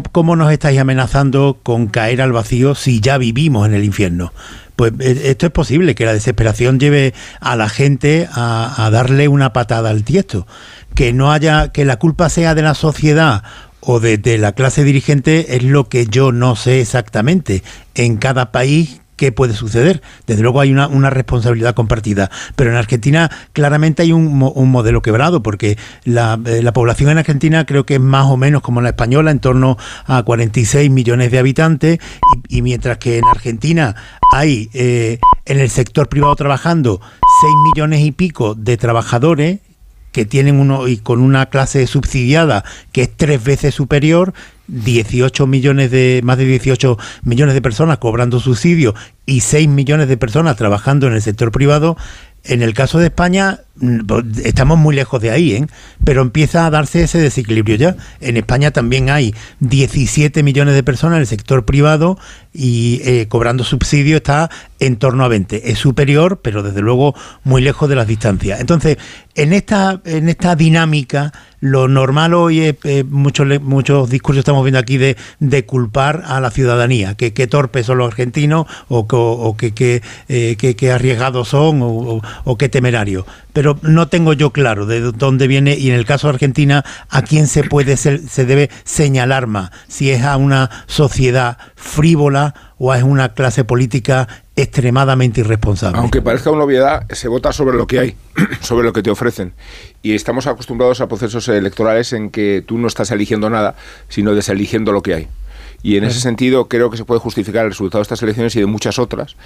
[0.00, 4.32] ¿cómo nos estáis amenazando con caer al vacío si ya vivimos en el infierno?
[4.76, 9.90] Pues esto es posible, que la desesperación lleve a la gente a, darle una patada
[9.90, 10.46] al tiesto.
[10.94, 13.42] que no haya, que la culpa sea de la sociedad
[13.80, 17.62] o de la clase dirigente es lo que yo no sé exactamente.
[17.94, 20.02] En cada país qué puede suceder.
[20.26, 22.28] Desde luego hay una, una responsabilidad compartida.
[22.56, 27.18] Pero en Argentina claramente hay un, un modelo quebrado, porque la, eh, la población en
[27.18, 31.30] Argentina creo que es más o menos como la española, en torno a 46 millones
[31.30, 32.00] de habitantes,
[32.48, 33.94] y, y mientras que en Argentina
[34.32, 37.00] hay eh, en el sector privado trabajando
[37.42, 39.60] 6 millones y pico de trabajadores,
[40.12, 44.34] que tienen uno y con una clase subsidiada que es tres veces superior,
[44.68, 48.94] 18 millones de más de 18 millones de personas cobrando subsidio
[49.26, 51.96] y 6 millones de personas trabajando en el sector privado.
[52.44, 53.60] En el caso de España
[54.44, 55.66] estamos muy lejos de ahí, ¿eh?
[56.04, 57.96] pero empieza a darse ese desequilibrio ya.
[58.20, 62.18] En España también hay 17 millones de personas en el sector privado
[62.52, 65.70] y eh, cobrando subsidio está en torno a 20.
[65.70, 68.60] Es superior, pero desde luego muy lejos de las distancias.
[68.60, 68.98] Entonces,
[69.34, 74.80] en esta, en esta dinámica, lo normal hoy es, eh, muchos, muchos discursos estamos viendo
[74.80, 79.16] aquí de, de culpar a la ciudadanía, que qué torpes son los argentinos o, que-
[79.16, 83.24] o que, que, eh, que- que arriesgados son o, o- qué temerarios.
[83.82, 87.46] No tengo yo claro de dónde viene y en el caso de Argentina a quién
[87.46, 93.02] se puede ser- se debe señalar más, si es a una sociedad frívola o es
[93.02, 95.98] una clase política extremadamente irresponsable.
[95.98, 98.16] Aunque parezca una obviedad, se vota sobre lo que hay,
[98.60, 99.52] sobre lo que te ofrecen.
[100.02, 103.76] Y estamos acostumbrados a procesos electorales en que tú no estás eligiendo nada,
[104.08, 105.28] sino deseligiendo lo que hay.
[105.82, 108.60] Y en ese sentido creo que se puede justificar el resultado de estas elecciones y
[108.60, 109.36] de muchas otras,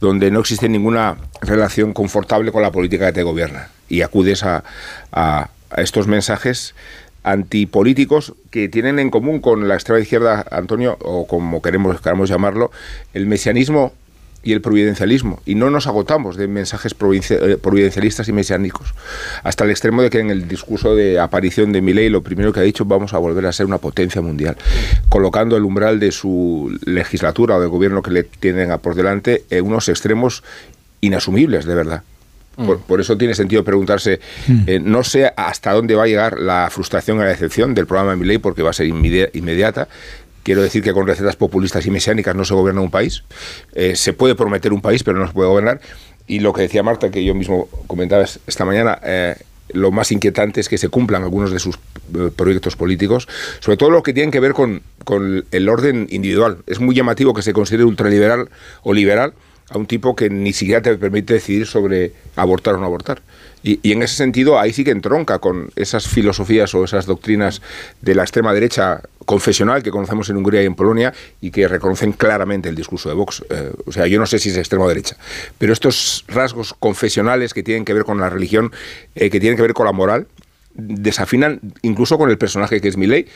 [0.00, 3.68] donde no existe ninguna relación confortable con la política que te gobierna.
[3.88, 4.62] Y acudes a,
[5.12, 6.74] a- a estos mensajes
[7.24, 12.70] antipolíticos que tienen en común con la extrema izquierda, Antonio, o como queremos, queramos llamarlo,
[13.14, 13.92] el mesianismo
[14.46, 15.40] y el providencialismo.
[15.44, 18.94] Y no nos agotamos de mensajes eh, providencialistas y mesiánicos.
[19.42, 22.60] Hasta el extremo de que en el discurso de aparición de Milei lo primero que
[22.60, 24.56] ha dicho vamos a volver a ser una potencia mundial,
[25.08, 29.42] colocando el umbral de su legislatura o de gobierno que le tienen a por delante
[29.50, 30.44] en unos extremos
[31.00, 32.02] inasumibles, de verdad.
[32.56, 34.18] Por, por eso tiene sentido preguntarse,
[34.66, 38.12] eh, no sé hasta dónde va a llegar la frustración y la decepción del programa
[38.12, 39.88] de Milei porque va a ser inmedi- inmediata.
[40.46, 43.24] Quiero decir que con recetas populistas y mesiánicas no se gobierna un país.
[43.74, 45.80] Eh, se puede prometer un país, pero no se puede gobernar.
[46.28, 49.34] Y lo que decía Marta, que yo mismo comentaba es- esta mañana, eh,
[49.72, 53.26] lo más inquietante es que se cumplan algunos de sus eh, proyectos políticos,
[53.58, 54.82] sobre todo lo que tienen que ver con,
[55.50, 56.58] el orden individual.
[56.68, 58.48] Es muy llamativo que se considere ultraliberal
[58.84, 59.32] o liberal
[59.70, 63.20] a un tipo que ni siquiera te permite decidir sobre abortar o no abortar.
[63.64, 67.62] Y en ese sentido, ahí sí que entronca con esas filosofías o esas doctrinas
[68.00, 72.12] de la extrema derecha confesional que conocemos en Hungría y en Polonia y que reconocen
[72.12, 73.44] claramente el discurso de Vox.
[73.50, 75.16] Eh, o sea, yo no sé si es extrema derecha,
[75.58, 78.72] pero estos rasgos confesionales que tienen que ver con la religión,
[79.14, 80.26] eh, que tienen que ver con la moral,
[80.74, 83.26] desafinan incluso con el personaje que es Milei,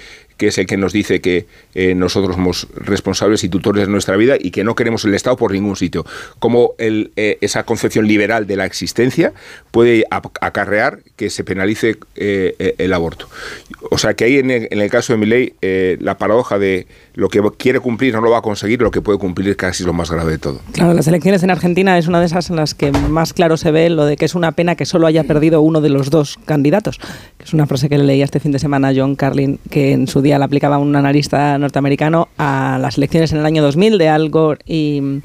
[0.40, 4.16] que es el que nos dice que eh, nosotros somos responsables y tutores de nuestra
[4.16, 6.06] vida y que no queremos el Estado por ningún sitio.
[6.38, 9.34] Como eh, esa concepción liberal de la existencia
[9.70, 13.28] puede acarrear que se penalice eh, el aborto.
[13.90, 17.42] O sea que ahí en el, caso de Milei eh, la paradoja de lo que
[17.58, 20.10] quiere cumplir no lo va a conseguir, lo que puede cumplir casi es lo más
[20.10, 20.60] grave de todo.
[20.72, 23.70] Claro, las elecciones en Argentina es una de esas en las que más claro se
[23.70, 26.38] ve lo de que es una pena que solo haya perdido uno de los dos
[26.44, 27.00] candidatos.
[27.42, 30.06] Es una frase que le leía este fin de semana a John Carlin, que en
[30.06, 34.08] su día la aplicaba un analista norteamericano a las elecciones en el año 2000 de
[34.08, 35.20] Al Gore y,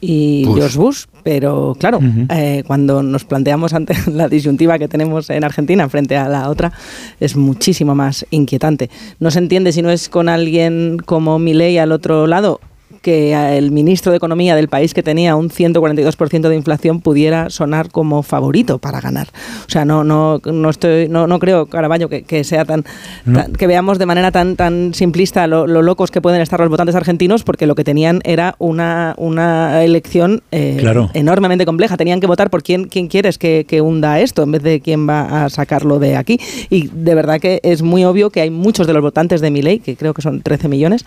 [0.00, 0.56] y Bush.
[0.56, 1.04] George Bush.
[1.22, 6.28] Pero claro, eh, cuando nos planteamos ante la disyuntiva que tenemos en Argentina frente a
[6.28, 6.72] la otra,
[7.20, 8.90] es muchísimo más inquietante.
[9.20, 12.60] No se entiende si no es con alguien como Milei al otro lado
[13.02, 17.90] que el ministro de Economía del país que tenía un 142% de inflación pudiera sonar
[17.90, 19.28] como favorito para ganar.
[19.66, 22.84] O sea, no no no estoy no, no creo Caraballo que, que sea tan,
[23.24, 26.68] tan- que veamos de manera tan tan simplista lo, lo locos que pueden estar los
[26.68, 31.10] votantes argentinos porque lo que tenían era una una elección eh, Claro.
[31.14, 31.96] enormemente compleja.
[31.96, 35.08] Tenían que votar por quién quién quieres que, que hunda esto en vez de quién
[35.08, 36.38] va a sacarlo de aquí.
[36.70, 39.80] Y de verdad que es muy obvio que hay muchos de los votantes de Milei,
[39.80, 41.04] que creo que son 13 millones,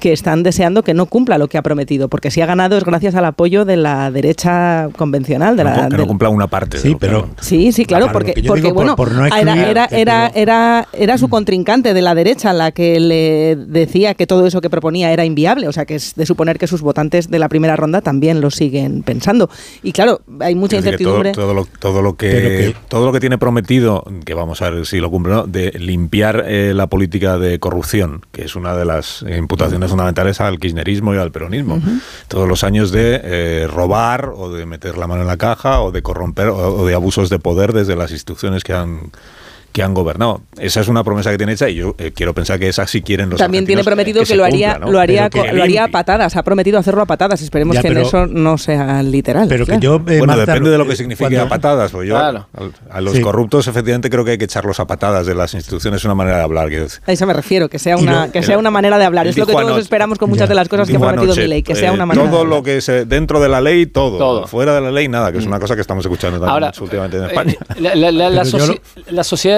[0.00, 2.84] que están deseando que no cumpla lo que ha prometido, porque si ha ganado es
[2.84, 6.78] gracias al apoyo de la derecha convencional, de No, la, que no cumpla una parte.
[6.78, 9.88] Sí, pero Sí, sí, claro, Claro, porque, porque por- bueno, por no era, excluir, era,
[9.88, 14.46] que- era, era, era su contrincante de la derecha la que le decía que todo
[14.46, 17.38] eso que proponía era inviable, o sea que es de suponer que sus votantes de
[17.38, 19.50] la primera ronda también lo siguen pensando.
[19.82, 21.32] Y claro, hay mucha Es todo, incertidumbre.
[21.32, 24.98] todo lo, todo lo que, todo lo que tiene prometido, que vamos a ver si
[24.98, 28.84] lo cumple o no, de limpiar eh, la política de corrupción, que es una de
[28.86, 31.80] las imputaciones fundamentales al kirchnerismo y al peronismo.
[32.28, 35.92] Todos los años de eh, robar o de meter la mano en la caja o
[35.92, 39.10] de corromper o, o de abusos de poder desde las instituciones que han
[39.72, 40.42] que han gobernado.
[40.58, 43.02] Esa es una promesa que tiene hecha y yo eh, quiero pensar que esa sí
[43.02, 44.92] quieren los También tiene prometido que, se lo haría, cumpla, ¿no?
[44.92, 46.36] lo haría, que lo haría a patadas.
[46.36, 47.40] Ha prometido hacerlo a patadas.
[47.42, 49.46] Esperemos Ya, que en eso no sea literal.
[49.48, 49.80] Pero que claro.
[49.80, 51.92] yo, eh, Bueno, Marta, depende de lo que eh, signifique cuando- a patadas.
[51.92, 52.48] Pues yo, Claro.
[52.90, 53.20] a los Sí.
[53.22, 56.00] corruptos, efectivamente, creo que hay que echarlos a patadas de las instituciones.
[56.00, 56.68] Es una manera de hablar.
[56.70, 57.00] decir.
[57.06, 59.26] A eso me refiero, que sea una, lo- que sea una manera de hablar.
[59.26, 60.48] Es lo que todos anoche- esperamos con muchas Ya.
[60.50, 62.24] de las cosas que ha prometido anoche, mi ley, que sea una manera.
[62.24, 62.56] de Todo hablar.
[62.58, 64.18] lo que es eh, dentro de la ley, todo.
[64.18, 64.46] Todo.
[64.46, 67.24] Fuera de la ley, nada, que es una cosa que estamos escuchando también últimamente en
[67.24, 67.54] España.
[67.78, 68.10] La- la-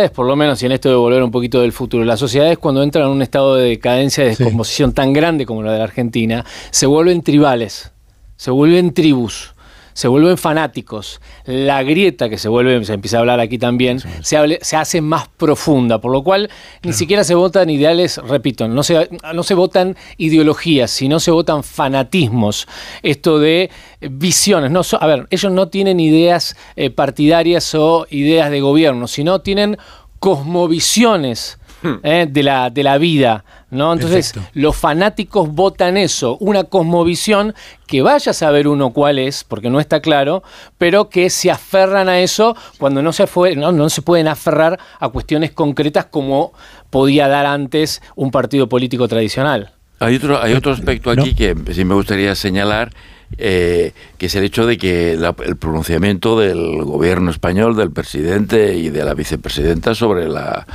[0.03, 2.59] sociedades, por lo menos, y en esto de volver un poquito del futuro, las sociedades
[2.59, 5.85] cuando entran en un estado de decadencia, de descomposición tan grande como la de la
[5.85, 7.93] Argentina, se vuelven tribales,
[8.37, 9.55] se vuelven tribus.
[9.95, 11.21] Se vuelven fanáticos.
[11.45, 15.01] La grieta que se vuelve, se empieza a hablar aquí también, se, hable- se hace
[15.01, 16.51] más profunda, por lo cual
[16.83, 21.63] ni siquiera se votan ideales, repito, no se, no se votan ideologías, sino se votan
[21.63, 22.67] fanatismos.
[23.03, 23.71] Esto de
[24.01, 24.71] visiones.
[24.71, 29.41] No, so- a ver, ellos no tienen ideas eh, partidarias o ideas de gobierno, sino
[29.41, 29.77] tienen
[30.19, 31.59] cosmovisiones.
[32.03, 33.93] eh, de, la, de la vida, ¿no?
[33.93, 37.55] Entonces, los fanáticos votan eso, una cosmovisión
[37.87, 40.43] que vaya a saber uno cuál es, porque no está claro,
[40.79, 44.79] pero que se aferran a eso cuando no se, fue, no, no se pueden aferrar
[45.01, 46.53] a cuestiones concretas como
[46.91, 49.73] podía dar antes un partido político tradicional.
[50.01, 52.91] Hay otro, hay otro aspecto aquí que sí me gustaría señalar,
[53.39, 58.75] eh, que es el hecho de que la- el pronunciamiento del gobierno español, del presidente
[58.77, 60.67] y de la vicepresidenta sobre la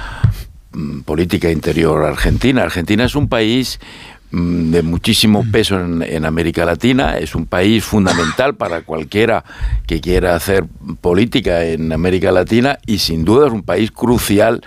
[1.05, 2.63] política interior argentina.
[2.63, 3.79] Argentina es un país
[4.31, 9.43] mm, de muchísimo peso en, en América Latina, es un país fundamental para cualquiera
[9.85, 10.65] que quiera hacer
[11.01, 14.61] política en América Latina y sin duda es un país crucial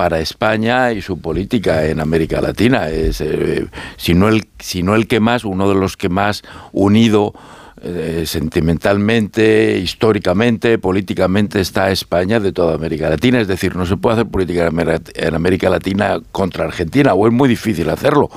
[0.00, 2.88] para España y su política en América Latina.
[2.88, 3.66] Es, eh,
[3.98, 6.42] si, no el, si no el que más, uno de los que más
[6.72, 7.34] unido
[7.82, 13.40] eh, sentimentalmente, históricamente, políticamente está España de toda América Latina.
[13.40, 14.70] Es decir, no se puede hacer política
[15.14, 18.28] en América Latina contra Argentina, o es muy difícil hacerlo.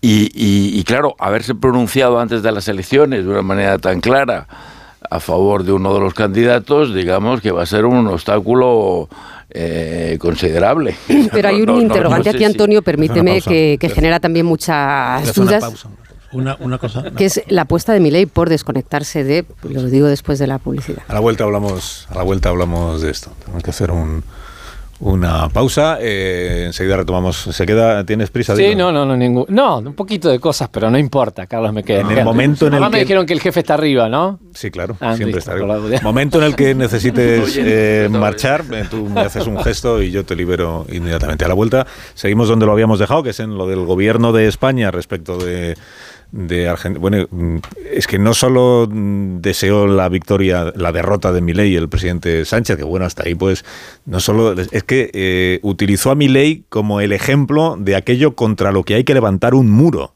[0.00, 4.46] Y, y- y claro, haberse pronunciado antes de las elecciones de una manera tan clara
[5.10, 9.08] a favor de uno de los candidatos, digamos que va a ser un obstáculo
[9.50, 10.94] eh, considerable.
[11.32, 14.20] Pero hay un No, no, no interrogante sé aquí, si- Antonio, permíteme, que, que genera
[14.20, 15.60] también muchas dudas.
[15.64, 15.88] pausa.
[16.32, 17.10] Una, una cosa.
[17.10, 21.02] Que es la apuesta de Milei por desconectarse de, lo digo después de la publicidad.
[21.08, 23.32] A la vuelta hablamos, a la vuelta hablamos de esto.
[23.40, 24.22] Tenemos que hacer un,
[25.00, 25.98] una pausa.
[26.00, 27.36] eh, enseguida retomamos.
[27.52, 28.04] ¿Se queda?
[28.04, 28.56] ¿Tienes prisa?
[28.56, 29.44] Sí, no, no, no, ningún.
[29.48, 32.00] No, un poquito de cosas, pero no importa, Carlos, me queda.
[32.00, 34.40] En el momento en el Además me que- dijeron que el jefe está arriba, ¿no?
[34.54, 39.06] Sí, claro, Ah, siempre está la- Momento en el que necesites eh, marchar, eh, tú
[39.08, 41.44] me haces un gesto y yo te libero inmediatamente.
[41.44, 44.48] A la vuelta seguimos donde lo habíamos dejado, que es en lo del gobierno de
[44.48, 45.76] España respecto de
[46.30, 47.00] de Argentina.
[47.00, 47.26] Bueno,
[47.90, 52.82] es que no solo deseó la victoria, la derrota de Milei el presidente Sánchez, que
[52.84, 53.64] bueno, hasta ahí pues
[54.04, 58.82] no solo es que eh, utilizó a Milei como el ejemplo de aquello contra lo
[58.82, 60.14] que hay que levantar un muro.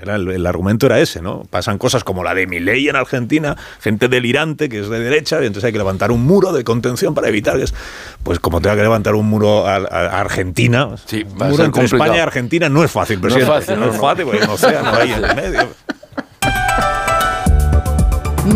[0.00, 1.44] Era el, el argumento era ese, ¿no?
[1.48, 5.46] Pasan cosas como la de Milei en Argentina, gente delirante que es de derecha, y
[5.46, 7.74] entonces hay que levantar un muro de contención para evitar que es.
[8.22, 11.84] Pues como tenga que levantar un muro a, Argentina, Sí, va muro entre.
[11.84, 13.60] España y Argentina no es fácil, No es presidente.
[13.60, 14.02] fácil, no no, es no.
[14.02, 15.68] fácil, porque hay un océano ahí en el medio.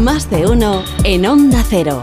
[0.01, 2.03] Más de uno en Onda Cero.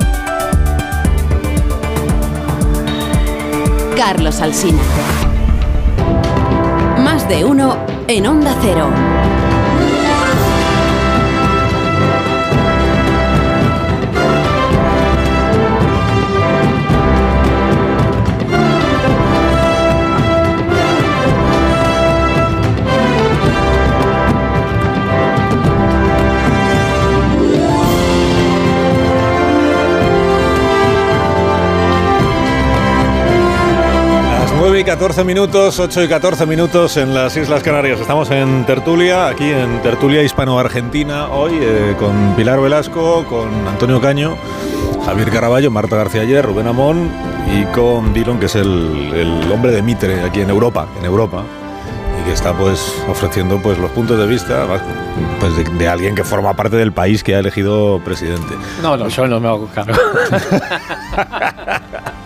[3.96, 4.82] Carlos Alsina.
[7.04, 7.78] Más de uno
[8.08, 8.90] en Onda Cero.
[34.74, 38.00] 9 y 14 minutos, 8 y 14 minutos en las Islas Canarias.
[38.00, 44.36] Estamos en Tertulia, aquí en Tertulia Hispano-Argentina, hoy eh, con Pilar Velasco, con Antonio Caño,
[45.06, 47.12] Javier Caraballo, Marta García Ayer, Rubén Amón
[47.56, 51.44] y con Dillon, que es el, el hombre de Mitre aquí en Europa, en Europa,
[52.20, 54.66] y que está pues ofreciendo pues los puntos de vista
[55.40, 58.56] pues, de, de alguien que forma parte del país que ha elegido presidente.
[58.82, 59.94] No, no, yo no me hago cargo.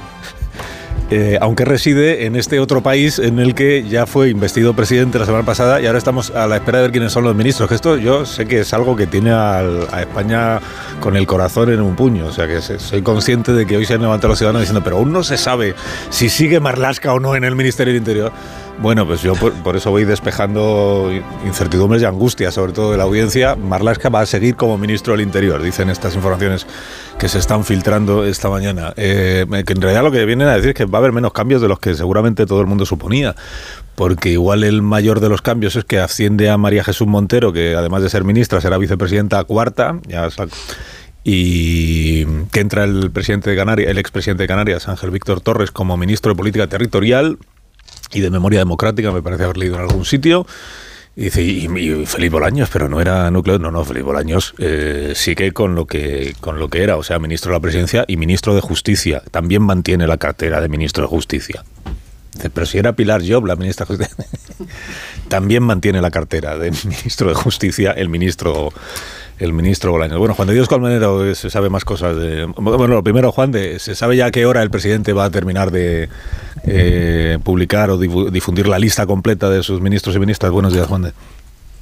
[1.10, 5.26] Eh, aunque reside en este otro país en el que ya fue investido presidente la
[5.26, 7.70] semana pasada y ahora estamos a la espera de ver quiénes son los ministros.
[7.70, 9.62] Que esto yo sé que es algo que tiene a
[10.02, 10.60] España
[11.00, 12.26] con el corazón en un puño.
[12.26, 14.98] O sea que soy consciente de que hoy se han levantado los ciudadanos diciendo, pero
[14.98, 15.76] aún no se sabe
[16.10, 18.34] si sigue Marlasca o no en el Ministerio del Interior.
[18.80, 21.10] Bueno, pues yo por, por, eso voy despejando
[21.46, 23.56] incertidumbres y angustias, sobre todo de la audiencia.
[23.56, 26.68] Marlaska va a seguir como ministro del Interior, dicen estas informaciones
[27.18, 28.94] que se están filtrando esta mañana.
[28.96, 31.34] Eh, que en realidad lo que vienen a decir es que va a haber menos
[31.34, 33.36] cambios de los que seguramente todo el mundo suponía.
[33.96, 37.76] Porque igual el mayor de los cambios es que asciende a María Jesús Montero, que
[37.76, 40.00] además de ser ministra será vicepresidenta cuarta.
[40.08, 40.30] Ya
[41.30, 45.98] y que entra el presidente de Canarias, el expresidente de Canarias, Ángel Víctor Torres, como
[45.98, 47.38] ministro de Política Territorial
[48.14, 50.46] y de Memoria Democrática, me parece haber leído en algún sitio.
[51.16, 51.68] Y dice, y,
[52.06, 56.36] Felipe Bolaños, pero no era núcleo, no, no, Felipe Bolaños eh, sigue con lo que
[56.40, 59.24] con lo que era, o sea, ministro de la presidencia y ministro de justicia.
[59.32, 61.64] También mantiene la cartera de ministro de justicia.
[62.54, 64.26] Pero si era Pilar Job, la ministra de justicia,
[65.28, 68.72] también mantiene la cartera de ministro de justicia, el ministro
[69.40, 70.18] el ministro Bolaños.
[70.18, 72.16] Bueno, Juan de Dios Colmenero se sabe más cosas.
[72.16, 75.26] De, bueno, lo primero, Juan, de, ¿se sabe ya a qué hora el presidente va
[75.26, 76.10] a terminar de
[76.66, 80.52] eh, publicar o difundir la lista completa de sus ministros y ministras?
[80.52, 81.12] Buenos días, Juan de.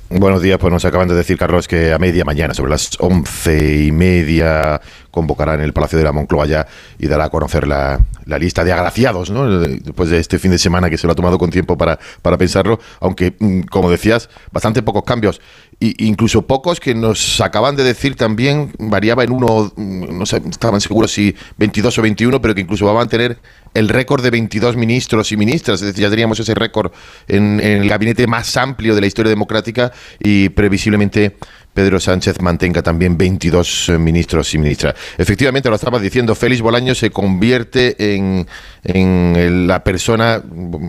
[0.08, 3.86] Buenos días, pues nos acaban de decir, Carlos, que a media mañana, sobre las once
[3.86, 4.80] y media,
[5.10, 6.68] convocará en el Palacio de la Moncloa ya
[7.00, 9.50] y dará a conocer la, la, lista de agraciados, ¿no?
[9.50, 12.38] Después de este fin de semana que se lo ha tomado con tiempo para, para
[12.38, 15.42] pensarlo, aunque, mm, como decías, bastante pocos cambios.
[15.80, 20.40] Y incluso pocos que nos acaban de decir también, variaba en uno, mm, no sé,
[20.48, 23.40] estaban seguros si 22 o 21, pero que incluso va a mantener
[23.76, 26.92] el récord de 22 ministros y ministras, es decir, ya teníamos ese récord
[27.28, 31.36] en, en el gabinete más amplio de la historia democrática y previsiblemente
[31.76, 34.96] Pedro Sánchez mantenga también 22 eh, ministros y ministras.
[35.18, 38.48] Efectivamente, lo estaba diciendo, Félix Bolaño se convierte en,
[38.86, 40.42] en la persona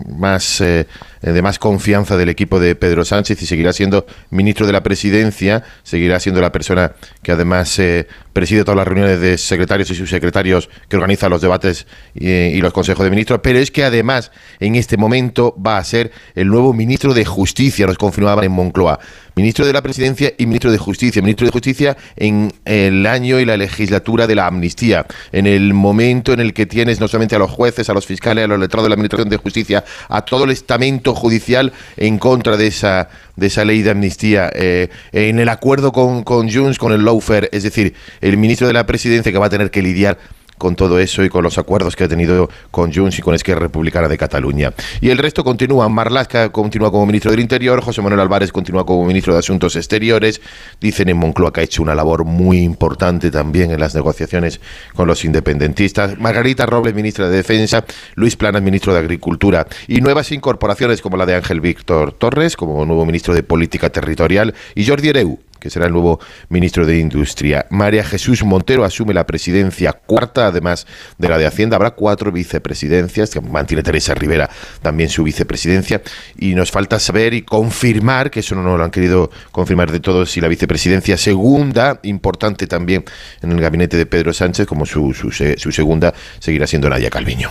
[0.07, 0.87] más eh,
[1.21, 5.63] de más confianza del equipo de Pedro Sánchez y seguirá siendo ministro de la presidencia,
[5.83, 10.69] seguirá siendo la persona que además eh, preside todas las reuniones de secretarios y subsecretarios
[10.87, 11.85] que organiza los debates
[12.15, 14.31] y, y los consejos de ministros, pero es que además
[14.61, 18.99] en este momento va a ser el nuevo ministro de Justicia, nos confirmaban en Moncloa
[19.37, 21.21] ministro de la Presidencia y ministro de Justicia.
[21.21, 26.33] Ministro de Justicia en el año y la legislatura de la amnistía, en el momento
[26.33, 28.85] en el que tienes no solamente a los jueces, a los fiscales, a los letrados
[28.85, 33.47] de la Administración de Justicia, a todo el estamento judicial en contra de esa, de
[33.47, 37.63] esa ley de amnistía, eh, en el acuerdo con, con Junts, con el lawfare, es
[37.63, 40.17] decir, el ministro de la Presidencia que va a tener que lidiar
[40.57, 43.61] con todo eso y con los acuerdos que ha tenido con Junts y con Esquerra
[43.61, 44.73] Republicana de Cataluña.
[45.01, 45.87] Y el resto continúa.
[45.89, 50.41] Marlaska continúa como ministro del Interior, José Manuel Álvarez continúa como ministro de Asuntos Exteriores.
[50.79, 54.59] Dicen en Moncloa que ha hecho una labor muy importante también en las negociaciones
[54.95, 56.17] con los independentistas.
[56.17, 57.85] Margarita Robles, ministra de Defensa.
[58.15, 59.67] Luis Planas, ministro de Agricultura.
[59.87, 64.53] Y nuevas incorporaciones como la de Ángel Víctor Torres, como nuevo ministro de Política Territorial.
[64.75, 67.65] Y Jordi Ereu, que será el nuevo ministro de Industria.
[67.69, 70.87] María Jesús Montero asume la presidencia cuarta, además
[71.17, 71.75] de la de Hacienda.
[71.75, 74.49] Habrá cuatro vicepresidencias, que mantiene Teresa Rivera
[74.81, 76.01] también su vicepresidencia.
[76.37, 80.31] Y nos falta saber y confirmar, que eso no lo han querido confirmar de todos,
[80.31, 83.05] si la vicepresidencia segunda, importante también
[83.41, 87.49] en el gabinete de Pedro Sánchez, como su, su, su segunda, seguirá siendo Nadia Calviño.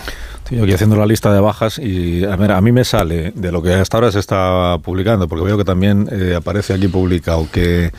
[0.51, 3.63] Estoy haciendo la lista de bajas y a, ver, a mí me sale de lo
[3.63, 7.91] que hasta ahora se está publicando, porque veo que también eh, aparece aquí publicado que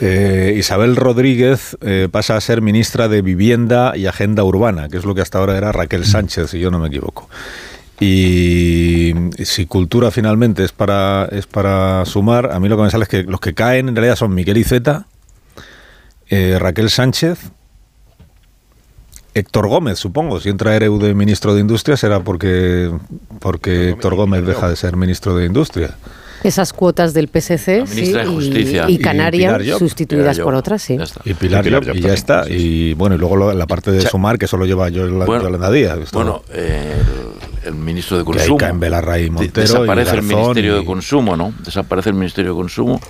[0.00, 5.04] eh, Isabel Rodríguez eh, pasa a ser ministra de Vivienda y Agenda Urbana, que es
[5.04, 7.30] lo que hasta ahora era Raquel Sánchez, si yo no me equivoco.
[8.00, 13.04] Y si cultura finalmente es para, es para sumar, a mí lo que me sale
[13.04, 15.06] es que los que caen en realidad son Miguel Iceta,
[16.28, 17.52] Raquel Sánchez,
[19.34, 20.40] Héctor Gómez, supongo.
[20.40, 22.90] Si entra Ereu de ministro de Industria será porque,
[23.40, 25.96] porque Héctor Gómez deja de ser ministro de Industria.
[26.42, 28.86] Esas cuotas del PSC sí, de Justicia.
[28.88, 30.98] y, y Canarias y sustituidas Pilar por otras, sí.
[31.24, 32.48] Y Pilar, Pilar Llop, y ya está.
[32.48, 35.44] Y bueno, y luego lo, la parte de sumar, que solo lleva yo la bueno,
[35.44, 36.10] Yolanda Díaz.
[36.12, 36.94] Bueno, eh,
[37.64, 38.58] el, ministro de Consumo.
[38.58, 39.62] Que en Belarra y Montero.
[39.62, 41.54] Desaparece y el Ministerio de Consumo, ¿no?
[41.64, 43.00] Desaparece el Ministerio de Consumo.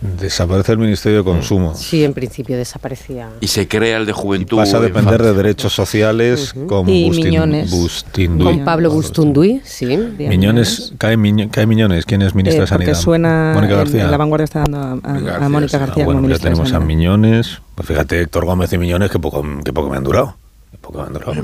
[0.00, 1.74] Desaparece el Ministerio de Consumo.
[1.74, 3.30] Sí, en principio desaparecía.
[3.40, 4.58] Y se crea el de Juventud.
[4.58, 6.66] Y pasa a depender de derechos sociales uh -huh.
[6.66, 7.70] con y Bustin, Miñones.
[7.70, 8.44] Bustinduy.
[8.44, 9.86] Con Pablo Bustunduy, sí.
[10.18, 12.04] Miñones, cae, Miño, cae Miñones.
[12.04, 12.94] ¿Quién es ministra eh, de Sanidad?
[12.94, 14.04] suena Mónica García.
[14.04, 16.02] En, la vanguardia está dando a, a, García, a Mónica García.
[16.02, 17.62] Ah, bueno, ya tenemos a Miñones.
[17.74, 20.36] Pues fíjate, Héctor Gómez y Miñones, que poco, que poco me han durado.
[20.72, 21.34] Que poco me han durado.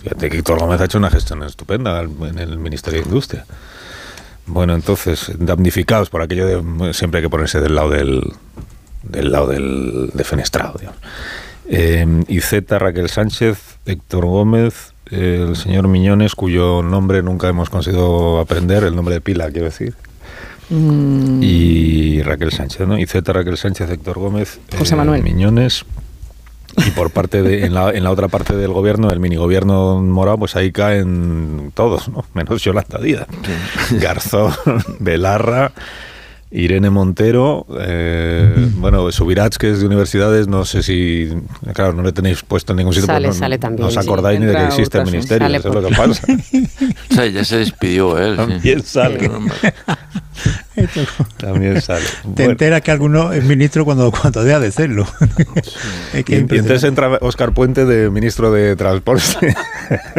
[0.00, 3.44] Fíjate que Héctor Gómez ha hecho una gestión estupenda en el Ministerio de Industria.
[4.48, 8.32] Bueno, entonces, damnificados por aquello de siempre hay que ponerse del lado del,
[9.02, 10.78] del lado del defenestrado.
[10.78, 11.00] Digamos.
[11.68, 17.68] Eh, y Z, Raquel Sánchez, Héctor Gómez, eh, el señor Miñones, cuyo nombre nunca hemos
[17.68, 19.94] conseguido aprender, el nombre de pila, quiero decir.
[20.70, 21.40] Mm.
[21.42, 22.98] Y Raquel Sánchez, ¿no?
[22.98, 25.20] Y Z, Raquel Sánchez, Héctor Gómez, José Manuel.
[25.20, 25.84] Eh, Miñones,
[26.86, 30.38] Y por parte de, en la, en la otra parte del gobierno, el minigobierno morado,
[30.38, 32.24] pues ahí caen todos, ¿no?
[32.34, 33.26] Menos Yolanda Díaz.
[33.90, 34.52] Garzón,
[35.00, 35.72] Belarra.
[36.50, 41.28] Irene Montero, eh, bueno, Subirats, que es de universidades, no sé si,
[41.74, 44.00] claro, no le tenéis puesto en ningún sitio, Sale, no, sale también, no os sí.
[44.00, 45.12] acordáis ni de que existe el sí.
[45.12, 46.26] ministerio, Sale eso es lo que pasa.
[47.10, 48.30] O sea, ya se despidió él.
[48.30, 48.36] sí.
[48.36, 49.30] También sale.
[51.38, 52.04] También sale.
[52.22, 52.50] Te Bueno.
[52.52, 55.06] enteras que alguno es ministro cuando, cuando deja de serlo.
[56.26, 59.54] Y, entonces entra Oscar Puente de ministro de Transporte.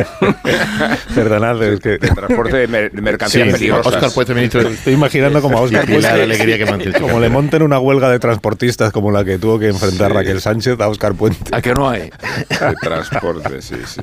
[1.15, 1.89] Perdonad, es que...
[1.97, 3.93] De transporte de, mer- de mercancías Sí, peligrosas.
[3.93, 6.23] Oscar Puente, ministro de- Estoy imaginando como a Oscar Y la Puente.
[6.23, 6.99] alegría que mantiene.
[6.99, 10.79] Como le monten una huelga de transportistas como la que tuvo que enfrentar Raquel Sánchez
[10.79, 11.55] a Oscar Puente.
[11.55, 12.01] ¿A que no hay?
[12.49, 14.01] De transporte, sí, sí.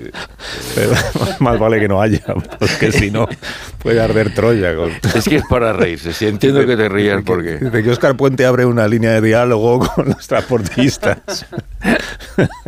[0.74, 0.92] Pero
[1.40, 2.22] más vale que no haya,
[2.58, 3.28] porque si no
[3.82, 4.74] puede arder Troya.
[4.74, 6.05] con- Es que es para reírse.
[6.12, 7.59] Sí, entiendo que te rías porque...
[7.59, 11.46] Dice que Oscar Puente abre una línea de diálogo con los transportistas.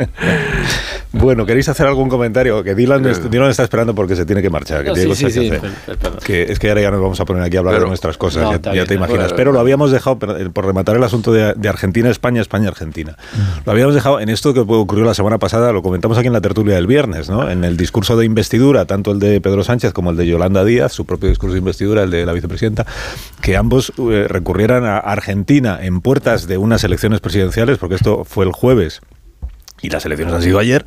[1.12, 2.62] bueno, ¿queréis hacer algún comentario?
[2.62, 4.82] Que Dylan, est- Dylan está esperando porque se tiene que marchar.
[4.82, 6.11] Que No, tiene sí, cosas sí, que sí, hacer.
[6.24, 8.16] Que es que ahora ya nos vamos a poner aquí a hablar Pero- de nuestras
[8.18, 8.86] cosas, No, ya, está ya bien.
[8.86, 9.20] te imaginas.
[9.24, 12.68] Bueno, Pero lo habíamos dejado, eh, por rematar el asunto de, de Argentina, España, España,
[12.68, 13.16] Argentina.
[13.64, 16.41] Lo habíamos dejado en esto que ocurrió la semana pasada, lo comentamos aquí en la
[16.41, 17.49] tertulia del viernes, ¿no?
[17.51, 20.93] En el discurso de investidura, tanto el de Pedro Sánchez como el de Yolanda Díaz,
[20.93, 22.86] su propio discurso de investidura, el de la vicepresidenta,
[23.41, 28.45] que ambos eh, recurrieran a Argentina en puertas de unas elecciones presidenciales, porque esto fue
[28.45, 29.01] el jueves
[29.81, 30.85] y las elecciones han sido ayer,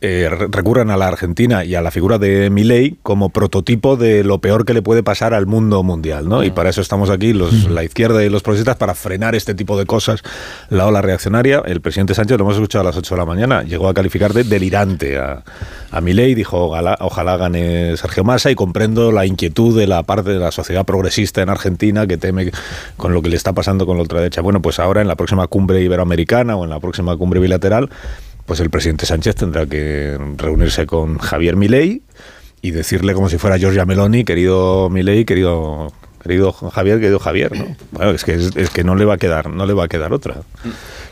[0.00, 4.22] eh, re- recurran a la Argentina y a la figura de Milei como prototipo de
[4.24, 6.44] lo peor que le puede pasar al mundo mundial, ¿no?
[6.44, 9.78] Y para eso estamos aquí, los, la izquierda y los progresistas, para frenar este tipo
[9.78, 10.22] de cosas,
[10.70, 11.62] la ola reaccionaria.
[11.64, 14.32] El presidente Sánchez, lo hemos escuchado a las 8 de la mañana, llegó a calificar
[14.32, 15.42] de delirante a,
[15.90, 20.30] a Milei, dijo, ojalá, ojalá gane Sergio Massa y comprendo la inquietud de la parte
[20.30, 22.50] de la sociedad progresista en Argentina que teme
[22.96, 24.40] con lo que le está pasando con la ultraderecha.
[24.42, 27.90] Bueno, pues ahora en la próxima cumbre iberoamericana o en la próxima cumbre bilateral,
[28.48, 32.00] pues el presidente Sánchez tendrá que reunirse con Javier Milei
[32.62, 35.92] y decirle como si fuera Giorgia Meloni, querido Milei, querido
[36.22, 37.64] querido Javier, querido Javier, ¿no?
[37.92, 39.88] Bueno, es que es, es que no le va a quedar, no le va a
[39.88, 40.36] quedar otra.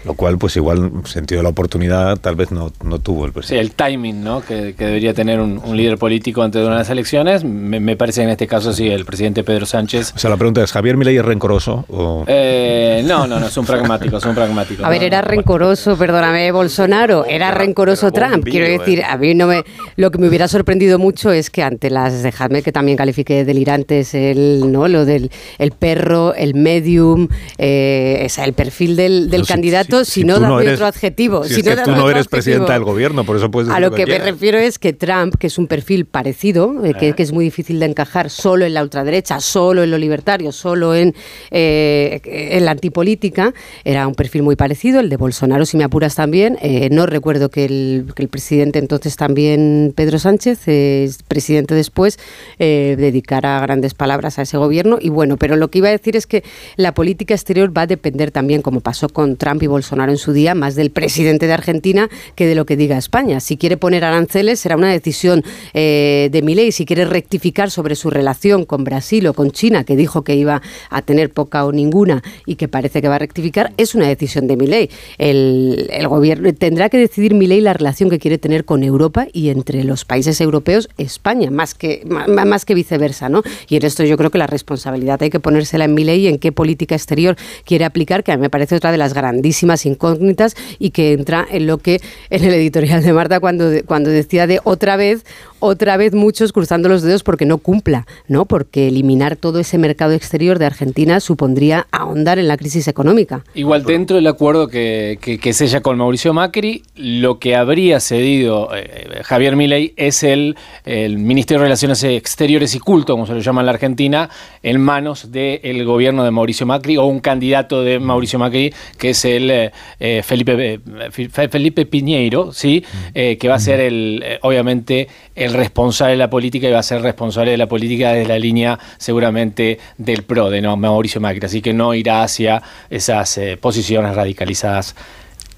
[0.05, 3.35] Lo cual, pues igual, sentido de la oportunidad, tal vez no, no tuvo el Sí,
[3.35, 3.61] presidente.
[3.67, 4.41] el timing ¿no?
[4.41, 7.43] que, que debería tener un, un líder político antes de unas elecciones.
[7.43, 10.13] Me, me parece que en este caso sí, el presidente Pedro Sánchez.
[10.15, 11.85] O sea, la pregunta es, ¿Javier Milei es rencoroso?
[11.89, 12.25] O...
[12.29, 14.85] Eh, no, no, no, es un pragmático, es un pragmático.
[14.87, 15.07] A ver, ¿no?
[15.07, 18.45] era rencoroso, perdóname, Bolsonaro, era rencoroso Trump.
[18.45, 19.65] Quiero decir, a mí no me.
[19.97, 23.45] Lo que me hubiera sorprendido mucho es que ante las, dejadme que también califique de
[23.45, 24.87] delirantes el, ¿no?
[24.97, 27.29] Lo del el perro, el medium,
[27.59, 30.87] eh, o sea, el perfil del, del si- candidato, si, si no dame eres- otro
[30.87, 31.45] adjetivo.
[31.45, 33.73] Si si es no que tú no eres presidenta del gobierno, por eso puedes A
[33.75, 36.95] decir lo lo que me refiero es que Trump, que es un perfil parecido, eh,
[36.99, 40.51] que, que es muy difícil de encajar solo en la ultraderecha, solo en lo libertario,
[40.53, 41.15] solo en,
[41.51, 42.21] eh,
[42.57, 43.53] en la antipolítica,
[43.85, 46.57] era un perfil muy parecido, el de Bolsonaro, si me apuras también.
[46.63, 52.19] Eh, no recuerdo que el, que el presidente entonces también, Pedro Sánchez, eh, presidente después,
[52.59, 54.86] eh, dedicara grandes palabras a ese gobierno.
[55.01, 56.45] Y bueno, pero lo que iba a decir es que
[56.77, 60.33] la política exterior va a depender también, como pasó con Trump y Bolsonaro en su
[60.33, 63.41] día, más del presidente de Argentina que de lo que diga España.
[63.41, 65.43] Si quiere poner aranceles, será una decisión
[65.75, 66.73] eh, de Milei.
[66.73, 70.63] Si quiere rectificar sobre su relación con Brasil o con China, que dijo que iba
[70.91, 74.47] a tener poca o ninguna y que parece que va a rectificar, es una decisión
[74.47, 74.91] de Milei.
[75.19, 79.49] El, el gobierno tendrá que decidir Milei la relación que quiere tener con Europa y
[79.49, 83.43] entre los países europeos España, más que ma- más que viceversa, ¿no?
[83.69, 86.39] Y en esto yo creo que la responsabilidad hay que ponérsela en Milei y en
[86.39, 90.57] qué política exterior quiere aplicar, que a mí me parece otra de las grandísimas incógnitas
[90.79, 92.01] y que entra en lo que
[92.31, 95.25] en el editorial de Marta cuando, cuando decía de otra vez,
[95.59, 98.45] otra vez muchos cruzando los dedos porque no cumpla, ¿no?
[98.47, 103.45] Porque eliminar todo ese mercado exterior de Argentina supondría ahondar en la crisis económica.
[103.55, 108.69] Igual dentro del acuerdo que, que, que sella con Mauricio Macri, lo que habría cedido
[108.75, 113.41] eh, Javier Milei es el, el Ministerio de Relaciones Exteriores y Culto, como se lo
[113.41, 114.31] llama en la Argentina,
[114.63, 119.25] en manos del gobierno de Mauricio Macri o un candidato de Mauricio Macri, que es
[119.25, 120.81] el eh, eh, Felipe, eh,
[121.11, 122.85] Fe- Felipe Piñeiro, ¿sí?
[123.15, 126.79] Eh, que va a ser el, eh, obviamente el responsable de la política y va
[126.81, 131.21] a ser responsable de la política desde la línea seguramente del PRO, de no, Mauricio
[131.21, 134.95] Macri, así que no irá hacia esas eh, posiciones radicalizadas.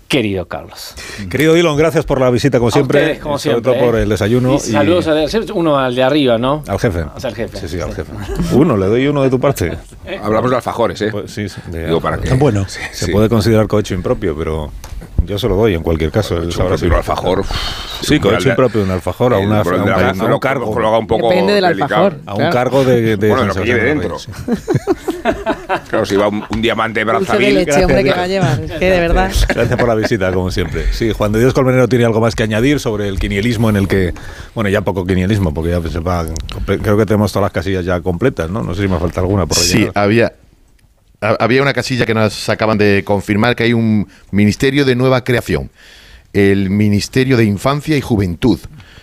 [0.09, 0.95] Querido Carlos.
[1.29, 2.99] Querido Dylan, gracias por la visita, como A siempre.
[3.03, 4.05] ustedes, como sobre siempre, todo por ¿eh?
[4.05, 4.55] el desayuno.
[4.55, 5.15] Y saludos a
[5.53, 6.63] uno al de arriba, ¿no?
[6.67, 7.03] Al jefe.
[7.15, 7.59] O sea, al jefe.
[7.59, 8.11] Sí, sí, al jefe.
[8.55, 9.77] Uno, le doy uno de tu parte.
[10.23, 11.09] Hablamos de alfajores, ¿eh?
[11.13, 12.33] Pues sí, sí, de- Digo, para que...
[12.33, 12.65] Bueno.
[12.67, 13.13] Sí, Se sí.
[13.13, 14.73] puede considerar coche impropio, pero
[15.25, 16.51] Yo se lo doy en cualquier caso.
[16.51, 17.45] si- un alfajor.
[18.01, 20.79] Sí, cohecho impropio de un alfajor a, una, un, a cargo.
[20.79, 22.07] lo haga un poco Depende del delicado.
[22.07, 22.21] alfajor.
[22.27, 22.53] A un claro.
[22.53, 24.17] cargo de, de Bueno, de lo que lleve dentro.
[25.91, 27.55] Claro, si va un, un diamante brazavil.
[27.55, 28.61] leche, hombre, que va a llevar.
[28.63, 29.31] Es que de verdad.
[29.49, 30.87] Gracias por la visita, como siempre.
[30.93, 33.89] Sí, Juan de Dios Colmenero tiene algo más que añadir sobre el quinielismo en el
[33.89, 34.15] que,
[34.55, 36.25] bueno, ya poco quinielismo, porque ya se va,
[36.67, 38.63] creo que tenemos todas las casillas ya completas, ¿no?
[38.63, 39.93] No sé si me falta alguna por Sí, rellenar.
[39.97, 40.33] había, ha-
[41.21, 45.71] había una casilla que nos acaban de confirmar que hay un ministerio de nueva creación,
[46.33, 48.61] el Ministerio de Infancia y Juventud,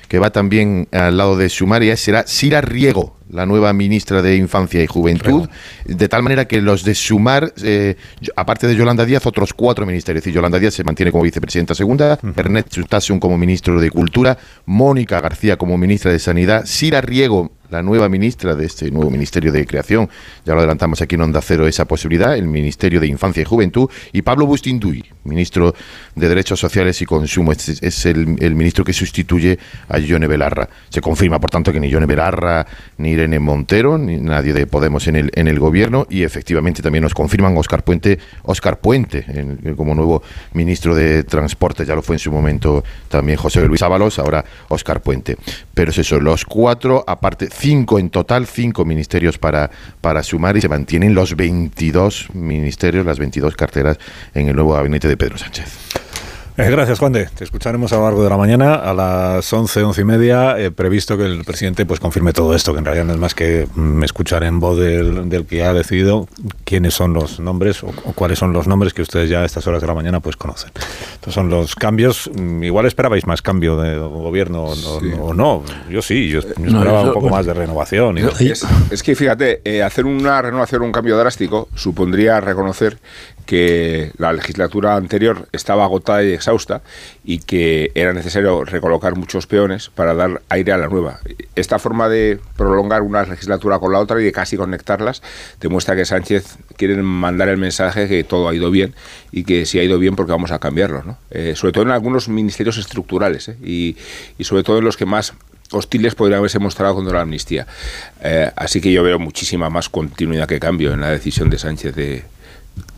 [0.08, 4.82] que va también al lado de Sumaria, será Sira Riego, la nueva ministra de Infancia
[4.82, 5.50] y Juventud,
[5.86, 7.96] de tal manera que los de Sumar, eh,
[8.36, 10.22] aparte de Yolanda Díaz, otros cuatro ministerios.
[10.22, 14.38] Es decir, Yolanda Díaz se mantiene como vicepresidenta segunda, Ernest Sustasun como ministro de Cultura,
[14.66, 19.52] Mónica García como ministra de Sanidad, Sira Riego, la nueva ministra de este nuevo Ministerio
[19.52, 20.10] de Creación,
[20.46, 23.90] ya lo adelantamos aquí en Onda Cero esa posibilidad, el Ministerio de Infancia y Juventud,
[24.14, 25.74] y Pablo Bustinduy, ministro
[26.16, 29.58] de Derechos Sociales y Consumo, es, es el, el ministro que sustituye
[29.90, 30.70] a Ione Belarra.
[30.90, 32.66] Se confirma, por tanto, que ni Ione Belarra,
[32.98, 37.02] ni Irene Montero, ni nadie de Podemos en el, en el gobierno, y efectivamente también
[37.04, 40.22] nos confirman Oscar Puente, Oscar Puente en- como nuevo
[40.54, 45.02] ministro de Transporte, ya lo fue en su momento también José Luis Ábalos, ahora Oscar
[45.02, 45.38] Puente.
[45.74, 49.72] Pero es eso, los cuatro, aparte, cinco en total, cinco ministerios para,
[50.02, 53.98] para sumar y se mantienen los 22 ministerios, las 22 carteras
[54.34, 56.05] en el nuevo gabinete de Pedro Sánchez.
[56.58, 57.26] Eh, gracias, Juan de.
[57.26, 60.58] Te escucharemos a lo largo de la mañana a las 11, 11 y media.
[60.58, 63.36] eh, previsto que el presidente pues confirme todo esto, que en realidad no es más
[63.36, 66.30] que mm, escuchar en voz del, del que ha decidido
[66.64, 69.68] quiénes son los nombres o, o cuáles son los nombres que ustedes ya a estas
[69.68, 70.72] horas de la mañana pues conocen.
[71.16, 72.32] Estos son los cambios.
[72.34, 75.64] Mm, Igual esperabais más cambio de gobierno o no, o no.
[75.90, 78.18] Yo sí, yo, yo No, esperaba un poco más de renovación.
[78.18, 82.40] y de- Es, es que fíjate, eh, hacer una renovación o un cambio drástico supondría
[82.40, 82.98] reconocer
[83.46, 86.82] que la legislatura anterior estaba agotada y exhausta
[87.24, 91.20] y que era necesario recolocar muchos peones para dar aire a la nueva.
[91.56, 95.22] Esta forma de prolongar una legislatura con la otra y de casi conectarlas
[95.60, 98.94] demuestra que Sánchez quiere mandar el mensaje que todo ha ido bien
[99.32, 101.18] y que si ha ido bien porque vamos a cambiarlo, ¿no?
[101.32, 103.58] Eh, sobre todo en algunos ministerios estructurales ¿eh?
[103.64, 103.98] y,
[104.44, 105.34] sobre todo en los que más
[105.72, 107.66] hostiles podrían haberse mostrado contra la amnistía.
[108.22, 111.96] Eh, así que yo veo muchísima más continuidad que cambio en la decisión de Sánchez
[111.96, 112.24] de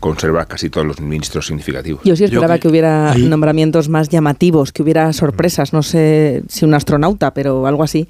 [0.00, 2.02] conservar casi todos los ministros significativos.
[2.04, 6.74] Yo sí esperaba que hubiera nombramientos más llamativos, que hubiera sorpresas, no sé si un
[6.74, 8.08] astronauta, pero algo así,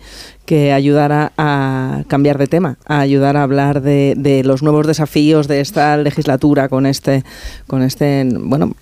[0.48, 5.46] que ayudara a cambiar de tema, a ayudar a hablar de, de los nuevos desafíos
[5.46, 7.22] de esta legislatura con este,
[7.66, 8.74] con este, bueno,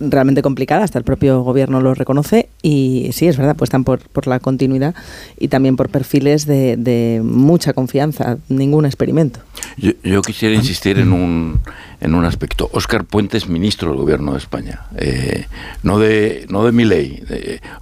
[0.00, 4.26] realmente complicada, hasta el propio gobierno lo reconoce y sí, es verdad, apuestan por, por
[4.26, 4.94] la continuidad
[5.38, 9.40] y también por perfiles de, de mucha confianza, ningún experimento.
[9.76, 11.60] Yo, yo quisiera insistir en un,
[12.00, 12.70] en un aspecto.
[12.72, 15.44] Óscar Puente es ministro del Gobierno de España, eh,
[15.82, 17.22] no de no de mi ley.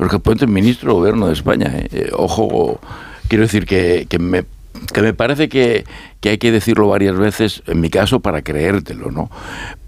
[0.01, 1.71] Óscar Puente es ministro del Gobierno de España.
[1.77, 1.89] eh.
[1.93, 2.81] Eh, ojo,
[3.31, 4.45] quiero decir que, que me
[4.93, 5.85] que me parece que,
[6.21, 9.31] que hay que decirlo varias veces, en mi caso, para creértelo, ¿no?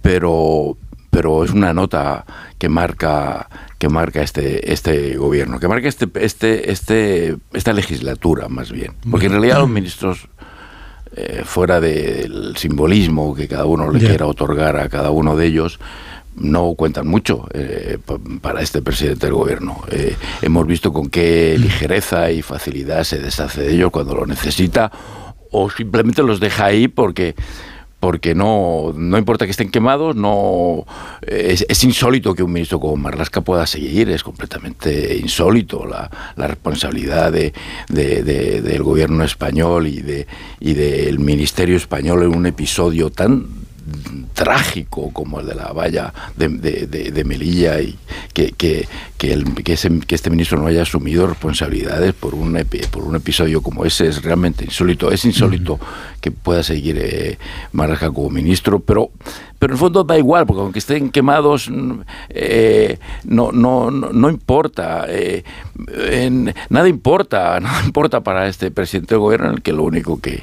[0.01, 0.76] Pero,
[1.11, 2.24] pero es una nota
[2.59, 8.70] que marca que marca este este gobierno, que marca este este este esta legislatura más
[8.70, 10.28] bien, porque en realidad los ministros
[11.16, 15.80] eh, fuera del simbolismo que cada uno le quiera otorgar a cada uno de ellos,
[16.37, 19.83] no cuentan mucho eh, pa- para este presidente del gobierno.
[19.91, 24.91] Eh, hemos visto con qué ligereza y facilidad se deshace de ellos cuando lo necesita
[25.51, 27.35] o simplemente los deja ahí porque
[28.01, 30.85] porque no, no importa que estén quemados, no
[31.24, 36.49] es, es insólito que un ministro como Marlasca pueda seguir, es completamente insólito la, la
[36.49, 37.53] responsabilidad de,
[37.89, 40.26] de- de- del gobierno español y de
[40.59, 43.47] y del ministerio español en un episodio tan
[44.35, 47.99] trágico como el de la valla de, de- de- de Melilla y
[48.33, 52.55] que, que, que, el- que ese- que este ministro no haya asumido responsabilidades por un,
[52.57, 55.11] epi- por un episodio como ese es realmente insólito.
[55.12, 55.78] Es insólito
[56.20, 57.39] que pueda seguir eh,
[57.72, 59.11] Marlaska como ministro, pero,
[59.59, 61.68] pero en el fondo da igual, porque aunque estén quemados,
[62.30, 65.07] eh, no, no, no, no importa.
[65.09, 65.45] eh,
[65.97, 70.20] en- nada importa, nada importa para este presidente del gobierno en el que lo único
[70.20, 70.43] que,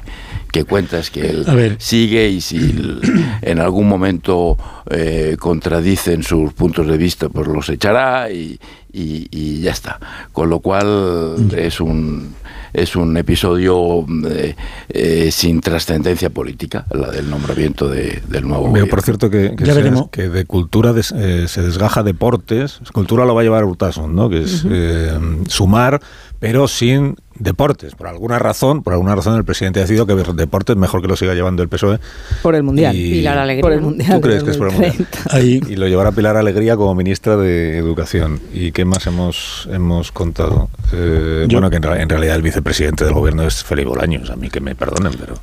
[0.52, 1.76] que cuenta es que él A ver.
[1.78, 2.74] sigue y si
[3.42, 4.56] en algún momento
[4.90, 8.58] eh, contradicen sus puntos de vista, pues los echará y,
[8.92, 9.98] y- y ya está.
[10.32, 12.34] Con lo cual es un
[12.72, 14.54] es un episodio eh,
[14.90, 18.90] eh, sin trascendencia política, la del nombramiento de- del nuevo Veo, gobierno.
[18.90, 20.08] por cierto, que, que, Ya se, veremos.
[20.10, 22.78] que de cultura des- eh, se desgaja deportes.
[22.92, 24.30] Cultura lo va a llevar Urtasun, ¿no?
[24.30, 26.00] Que es eh, sumar,
[26.40, 27.94] pero sin deportes.
[27.94, 31.16] Por alguna razón, por alguna razón el presidente ha decidido que deportes mejor que lo
[31.16, 31.98] siga llevando el PSOE.
[32.42, 32.94] Por el Mundial.
[32.94, 33.62] Y- Pilar Alegría.
[33.62, 33.80] Por el.
[33.80, 34.14] Mundial.
[34.16, 34.96] ¿Tú crees que es por el Mundial?
[34.98, 35.40] 2030.
[35.72, 38.40] Y lo llevará Pilar Alegría como ministra de Educación.
[38.52, 40.68] ¿Y qué más hemos, hemos contado?
[40.92, 44.28] Eh, bueno, que en, en realidad el vicepresidente del gobierno es Felipe Bolaños.
[44.30, 45.34] A mí que me perdonen, pero...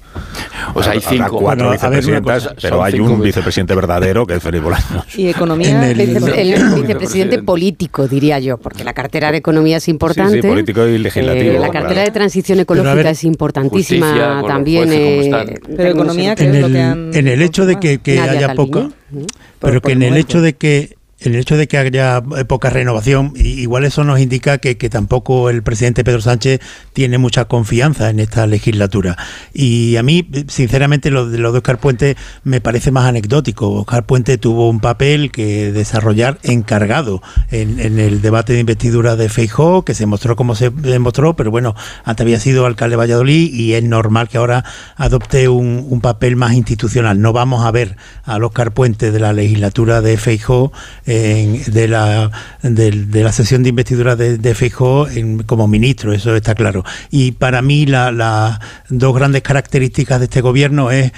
[0.75, 1.39] O sea, hay habrá cinco.
[1.39, 5.17] cuatro Bueno, vicepresidentas, cosa, pero hay un vice- vicepresidente verdadero que es Felipe Bolaños.
[5.17, 5.89] Y economía.
[5.89, 6.17] El- Vice- el
[6.57, 7.43] vicepresidente Presidente.
[7.43, 10.33] político, diría yo, porque la cartera de economía es importante.
[10.35, 11.73] Sí, sí, político y legislativo, Eh, la claro.
[11.73, 14.83] cartera de transición Pero ecológica ver, es importantísima justicia, también.
[14.87, 17.65] jueces, ¿cómo eh, Pero economía, ¿qué en es lo el, que han en el hecho
[17.65, 18.55] de que, que haya Calviño.
[18.55, 18.79] poca,
[19.11, 19.17] ¿Mm?
[19.59, 23.33] pero Por- que en el hecho de que el hecho de que haya poca renovación,
[23.35, 26.61] igual eso nos indica que, tampoco el presidente Pedro Sánchez
[26.93, 29.17] tiene mucha confianza en esta legislatura.
[29.53, 33.71] Y a mí, sinceramente, lo de, lo de Oscar Puente me parece más anecdótico.
[33.71, 39.83] Oscar Puente tuvo un papel que desarrollar encargado en, el debate de investidura de Feijó,
[39.83, 43.73] que se mostró como se demostró, pero bueno, antes había sido alcalde de Valladolid y
[43.73, 44.63] es normal que ahora
[44.95, 47.19] adopte un, un papel más institucional.
[47.21, 50.71] No vamos a ver al Oscar Puente de la legislatura de Feijó,
[51.07, 52.29] en- de, la,
[52.61, 56.83] del- de, la sesión de investidura de, de Feijó en- como ministro, eso está claro.
[57.09, 61.11] Y para mí la- las dos grandes características de este gobierno es,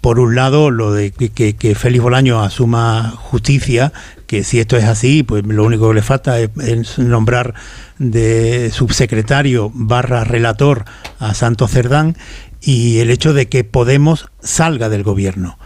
[0.00, 3.92] por un lado, lo de que, que, que Félix Bolaño asuma justicia,
[4.26, 7.54] que si esto es así, pues lo único que le falta es, es nombrar
[7.98, 10.84] de subsecretario barra relator
[11.20, 12.16] a Santos Cerdán
[12.60, 15.58] y el hecho de que Podemos salga del gobierno.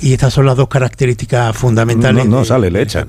[0.00, 2.24] Y estas son las dos características fundamentales.
[2.24, 3.08] No, no de- sale, le de- echan.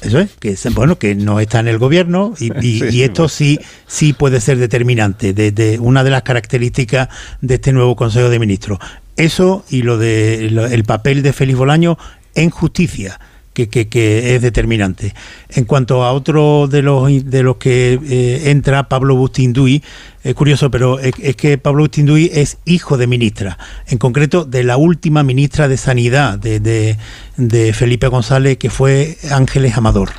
[0.00, 3.02] Eso es, que es- bueno, que no está en el gobierno y, y- Sí, y
[3.02, 7.08] esto sí, sí puede ser determinante, de, de una de las características
[7.40, 8.78] de este nuevo Consejo de Ministros.
[9.16, 11.96] Eso y lo de lo- el papel de Félix Bolaño
[12.34, 13.20] en justicia.
[13.54, 15.14] Que, que- es determinante.
[15.48, 19.80] En cuanto a otro de los de los que eh, entra, Pablo Bustinduy,
[20.24, 24.76] es curioso, pero es, que Pablo Bustinduy es hijo de ministra, en concreto de la
[24.76, 26.98] última ministra de Sanidad de-
[27.36, 30.10] de Felipe González, que fue Ángeles Amador.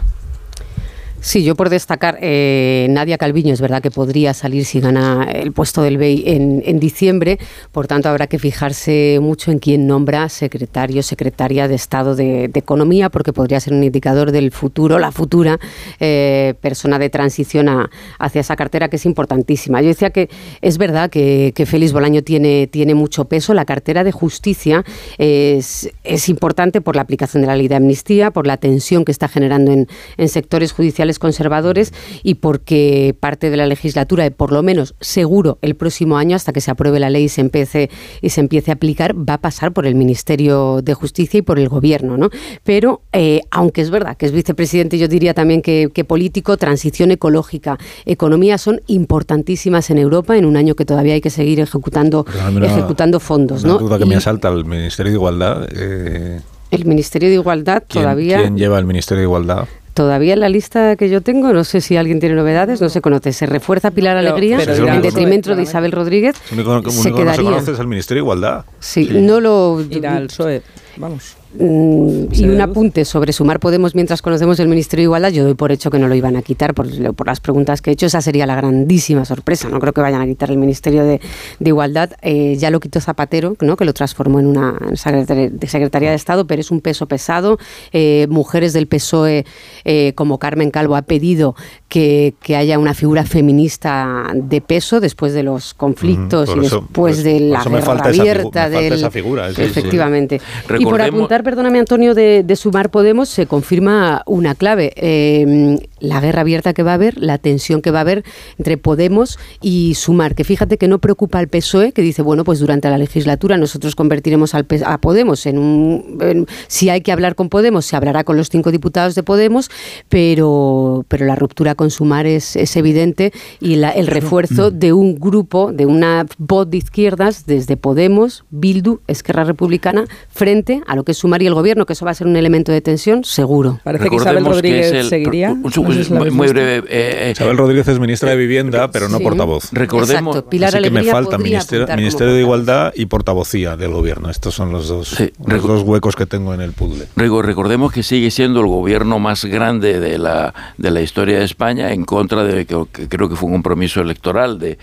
[1.26, 5.54] Sí, yo por destacar, eh, Nadia Calviño es verdad que podría salir si gana el
[5.54, 7.40] puesto del BEI en, en diciembre,
[7.72, 13.10] por tanto habrá que fijarse mucho en quién nombra secretario, secretaria de Estado de, Economía,
[13.10, 15.60] porque podría ser un indicador del futuro, la futura
[16.00, 19.82] eh, persona de transición a- hacia esa cartera que es importantísima.
[19.82, 20.30] Yo decía que
[20.62, 24.86] es verdad que, que Félix Bolaño tiene, tiene mucho peso, la cartera de justicia
[25.18, 29.12] es, es importante por la aplicación de la ley de amnistía, por la tensión que
[29.12, 31.94] está generando en, en sectores judiciales conservadores
[32.24, 36.54] y porque parte de la legislatura, y por lo menos seguro el próximo año, hasta
[36.54, 37.90] que se apruebe la ley y se empiece,
[38.22, 41.60] y se empiece a aplicar, va a pasar por el Ministerio de Justicia y por
[41.60, 42.18] el Gobierno.
[42.18, 42.30] ¿no?
[42.64, 47.12] Pero, eh, aunque es verdad que es vicepresidente, yo diría también que, que político, transición
[47.12, 52.26] ecológica, economía son importantísimas en Europa en un año que todavía hay que seguir ejecutando,
[52.56, 53.64] una- ejecutando fondos.
[53.64, 53.80] Una ¿no?
[53.80, 55.68] duda que Y me asalta al Ministerio de Igualdad.
[55.72, 56.42] eh,
[56.72, 58.40] el Ministerio de Igualdad ¿quién, todavía...
[58.42, 59.66] quién lleva el Ministerio de Igualdad?
[59.96, 63.00] Todavía en la lista que yo tengo, no sé si alguien tiene novedades, no se
[63.00, 63.32] conoce.
[63.32, 66.36] Se refuerza Pilar Pero- Alegría pero en detrimento de Isabel Rodríguez.
[66.52, 67.44] Único, se único que no se quedaría.
[67.52, 68.66] conoce es el Ministerio de Igualdad.
[68.80, 69.80] Sí, no lo.
[69.90, 70.62] Ir al PSOE.
[70.98, 71.36] Vamos.
[71.58, 75.54] Mm, y un apunte sobre sumar Podemos mientras conocemos el Ministerio de Igualdad, yo doy
[75.54, 78.06] por hecho que no lo iban a quitar por, por las preguntas que he hecho,
[78.08, 81.22] esa sería la grandísima sorpresa, no creo que vayan a quitar el Ministerio de,
[81.60, 83.78] de Igualdad, Eh, ya lo quitó Zapatero, ¿no?
[83.78, 87.58] que lo transformó en una secretaria de, Secretaría de Estado, pero es un peso pesado,
[87.94, 89.46] Eh, mujeres del PSOE
[89.86, 91.56] eh, como Carmen Calvo ha pedido
[91.88, 97.16] que, que haya una figura feminista de peso después de los conflictos y eso- después
[97.18, 99.62] por- de la eso me guerra esa abierta me falta del esa figura, sí, sí.
[99.62, 100.42] efectivamente
[100.80, 106.20] y por apuntar perdóname Antonio de, de sumar Podemos se confirma una clave Eh, la
[106.22, 108.24] guerra abierta que va a haber la tensión que va a haber
[108.58, 112.60] entre Podemos y sumar que fíjate que no preocupa al PSOE que dice bueno pues
[112.60, 117.12] durante la legislatura nosotros convertiremos al, P- a Podemos en un en- si hay que
[117.12, 119.70] hablar con Podemos se hablará con los cinco diputados de Podemos
[120.10, 125.16] pero pero la ruptura con sumar es, es evidente y la- el refuerzo de un
[125.20, 131.12] grupo de una voz de izquierdas desde Podemos Bildu Esquerra Republicana frente a lo que
[131.14, 133.80] es sumar y el gobierno que eso va a ser un elemento de tensión seguro
[133.84, 135.52] Parece que Isabel Recordemos que Rodríguez es el- seguiría.
[135.52, 136.78] un- un- No sé si la muy, muy breve.
[136.90, 139.24] eh, eh, Isabel Rodríguez es ministra de Vivienda, pero no Sí.
[139.24, 139.70] portavoz.
[139.72, 140.36] recordemos.
[140.36, 140.50] Exacto.
[140.50, 142.42] Pilar Así que me falta Ministerio, Ministerio de.
[142.42, 144.30] Igualdad y portavocía del gobierno.
[144.30, 147.08] Estos son los dos, Sí, los dos huecos que tengo en el puzzle.
[147.16, 151.65] Recordemos que sigue siendo el gobierno más grande de la, de la historia de España
[151.72, 154.78] en contra de que, creo que fue un compromiso electoral de,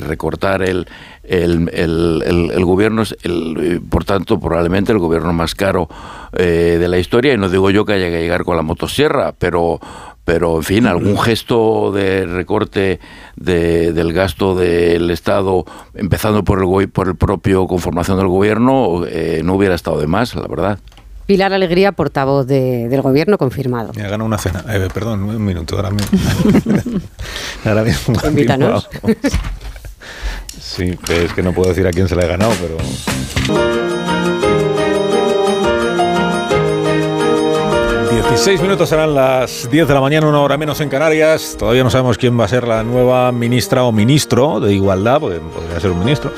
[0.00, 0.86] recortar el,
[2.64, 3.02] gobierno,
[3.88, 5.88] por tanto, probablemente el gobierno más caro
[6.32, 7.34] eh, de la historia.
[7.34, 9.80] Y no digo yo que haya que llegar con la motosierra, pero
[10.26, 12.98] pero en fin, algún gesto de recorte
[13.36, 15.64] de- del gasto del Estado,
[15.94, 20.34] empezando por el, por el propio conformación del gobierno, eh, no hubiera estado de más,
[20.34, 20.80] la verdad.
[21.26, 23.92] Pilar Alegría, portavoz de- del gobierno, confirmado.
[23.96, 24.64] Me ha ganado una cena.
[24.68, 26.18] Eh, perdón, un minuto, ahora mismo.
[27.64, 28.14] ahora mismo.
[28.26, 28.88] Invítanos.
[30.58, 32.76] Sí, es que no puedo decir a quién se la he ganado, pero.
[38.10, 41.56] 16 minutos serán las 10 de la mañana, una hora menos en Canarias.
[41.58, 45.38] Todavía no sabemos quién va a ser la nueva ministra o ministro de Igualdad, porque
[45.38, 46.32] podría ser un ministro.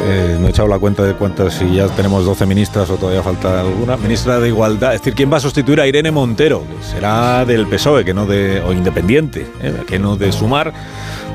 [0.00, 3.22] Eh, no he echado la cuenta de cuántas, si ya tenemos 12 ministras o todavía
[3.22, 3.96] falta alguna.
[3.96, 6.62] Ministra de Igualdad, es decir, ¿quién va a sustituir a Irene Montero?
[6.80, 10.72] Será del PSOE, que no de, o independiente, eh, que no de Sumar,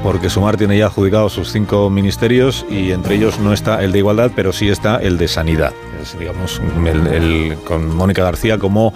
[0.02, 4.00] porque Sumar tiene ya adjudicados sus cinco ministerios y entre ellos no está el de
[4.00, 5.74] Igualdad, pero sí está el de Sanidad.
[6.02, 8.94] Es, digamos, el- con Mónica García como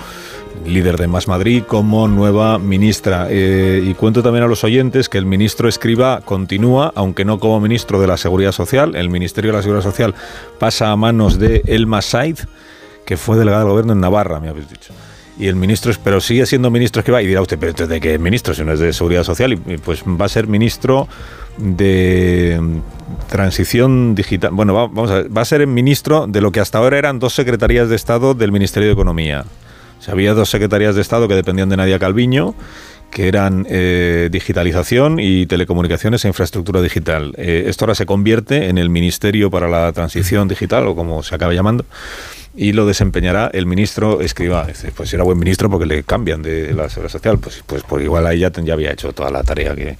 [0.66, 3.28] líder de Más Madrid, como nueva ministra.
[3.30, 7.60] Eh, y cuento también a los oyentes que el ministro Escriba continúa, aunque no como
[7.60, 8.96] ministro de la Seguridad Social.
[8.96, 10.16] El Ministerio de la Seguridad Social
[10.60, 12.38] pasa a manos de Elma Said,
[13.06, 14.94] que fue delegada del gobierno en Navarra, me habéis dicho.
[15.40, 17.22] Y el ministro, pero sigue siendo ministro Escriba.
[17.22, 19.54] Y dirá usted, pero ¿de qué ministro si no es de Seguridad Social?
[19.54, 21.08] Y pues va a ser ministro
[21.60, 22.78] de mm,
[23.30, 24.50] transición digital.
[24.54, 27.20] Bueno, va- vamos a ver, va a ser ministro de lo que hasta ahora eran
[27.20, 29.46] dos secretarías de Estado del Ministerio de Economía.
[30.06, 32.56] O había dos secretarías de Estado que dependían de Nadia Calviño,
[33.12, 37.34] que eran eh, digitalización y telecomunicaciones e infraestructura digital.
[37.38, 41.36] Eh, esto ahora se convierte en el Ministerio para la Transición Digital, o como se
[41.36, 41.86] acabe llamando,
[42.56, 44.66] y lo desempeñará el ministro Escriba.
[44.66, 48.04] Dice, Pues era buen ministro porque le cambian de la Seguridad Social, pues, pues, pues
[48.04, 49.96] igual ahí ya, ya había hecho toda la tarea que,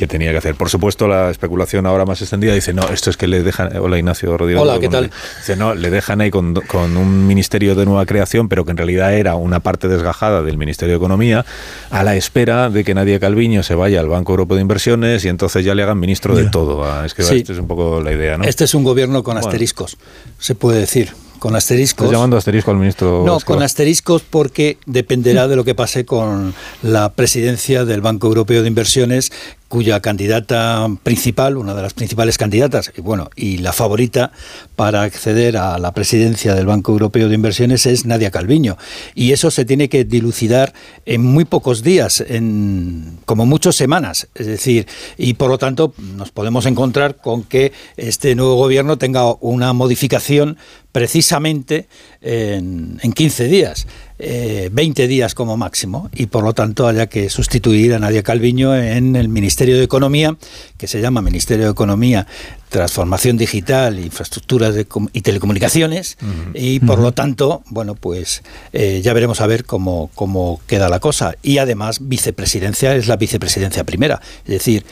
[0.00, 0.54] que tenía que hacer.
[0.54, 3.76] Por supuesto, la especulación ahora más extendida dice, no, esto es que le dejan...
[3.76, 4.62] Hola, Ignacio Rodríguez.
[4.62, 5.10] Hola, ¿qué tal?
[5.40, 8.78] Dice, no, le dejan ahí con, con un ministerio de nueva creación, pero que en
[8.78, 11.44] realidad era una parte desgajada del Ministerio de Economía,
[11.90, 15.28] a la espera de que Nadia Calviño se vaya al Banco Europeo de Inversiones y
[15.28, 16.82] entonces ya le hagan ministro de todo.
[16.82, 17.28] a Escrivá.
[17.28, 17.36] Sí.
[17.36, 18.44] Esta es un poco la idea, ¿no?
[18.44, 19.46] Este es un gobierno con Bueno.
[19.46, 19.98] asteriscos,
[20.38, 21.12] se puede decir.
[21.40, 22.04] Con asteriscos.
[22.04, 23.22] ¿Estás llamando asterisco al ministro?
[23.24, 28.60] No, con asteriscos porque dependerá de lo que pase con la presidencia del Banco Europeo
[28.60, 29.32] de Inversiones,
[29.70, 34.32] cuya candidata principal, una de las principales candidatas, y bueno, y la favorita
[34.74, 38.76] para acceder a la presidencia del Banco Europeo de Inversiones es Nadia Calviño.
[39.14, 40.74] Y eso se tiene que dilucidar
[41.06, 44.26] en muy pocos días, en como muchas semanas.
[44.34, 49.34] Es decir, y por lo tanto nos podemos encontrar con que este nuevo gobierno tenga
[49.34, 50.58] una modificación
[50.90, 51.86] precisamente
[52.20, 53.86] en, en 15 días,
[54.22, 58.76] eh, 20 días como máximo, y por lo tanto haya que sustituir a Nadia Calviño
[58.76, 60.36] en el Ministerio de Economía,
[60.76, 62.26] que se llama Ministerio de Economía,
[62.68, 66.18] Transformación Digital, Infraestructuras de y Telecomunicaciones,
[66.54, 68.42] y por lo tanto, bueno, pues
[68.72, 71.34] eh, ya veremos a ver cómo, cómo queda la cosa.
[71.42, 74.84] Y además, vicepresidencia es la vicepresidencia primera, es decir,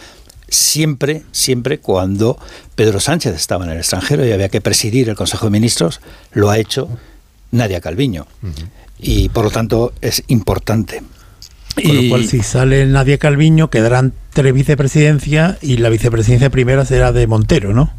[0.49, 2.39] siempre, siempre cuando
[2.75, 6.01] Pedro Sánchez estaba en el extranjero y había que presidir el Consejo de Ministros,
[6.33, 6.89] lo ha hecho
[7.51, 8.27] Nadia Calviño.
[9.01, 11.03] Y por lo tanto es importante.
[11.83, 17.13] Con lo cual, si sale Nadia Calviño, quedarán tres vicepresidencias y la vicepresidencia primera será
[17.13, 17.93] de Montero, ¿no?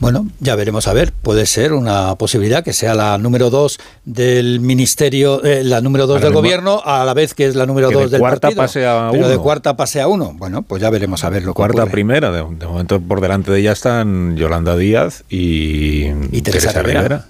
[0.00, 1.12] Bueno, ya veremos a ver.
[1.12, 6.16] Puede ser una posibilidad que sea la número dos del ministerio, eh, la número dos
[6.16, 8.48] Ahora del gobierno, a la vez que es la número Que de dos del cuarta
[8.48, 8.62] partido.
[8.62, 9.42] pase a Pero de uno.
[9.42, 10.32] cuarta pase a uno.
[10.34, 11.92] Bueno, pues ya veremos a ver lo que Cuarta ocurre.
[11.92, 16.06] primera, de, de momento por delante de ella están Yolanda Díaz y,
[16.40, 16.42] Teresa Rivera.
[16.42, 17.26] Teresa Sí, Rivera.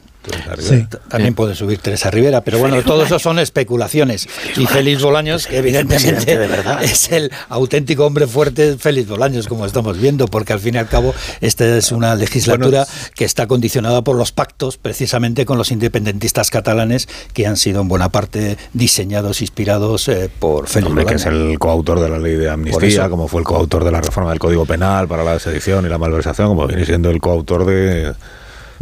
[1.09, 4.29] También puede subir Teresa Rivera, pero bueno, todo eso son especulaciones.
[4.57, 6.83] Y Félix Bolaños, que evidentemente de verdad.
[6.85, 10.89] es el auténtico hombre fuerte, Félix Bolaños, como estamos viendo, porque al fin y al
[10.89, 16.51] cabo esta es una legislatura que está condicionada por los pactos precisamente con los independentistas
[16.51, 21.27] catalanes que han sido en buena parte diseñados, inspirados eh, por Félix Hombre, que es
[21.27, 24.39] el coautor de la ley de amnistía, como fue el coautor de la reforma del
[24.39, 28.15] Código Penal para la sedición y la malversación, como viene siendo el coautor de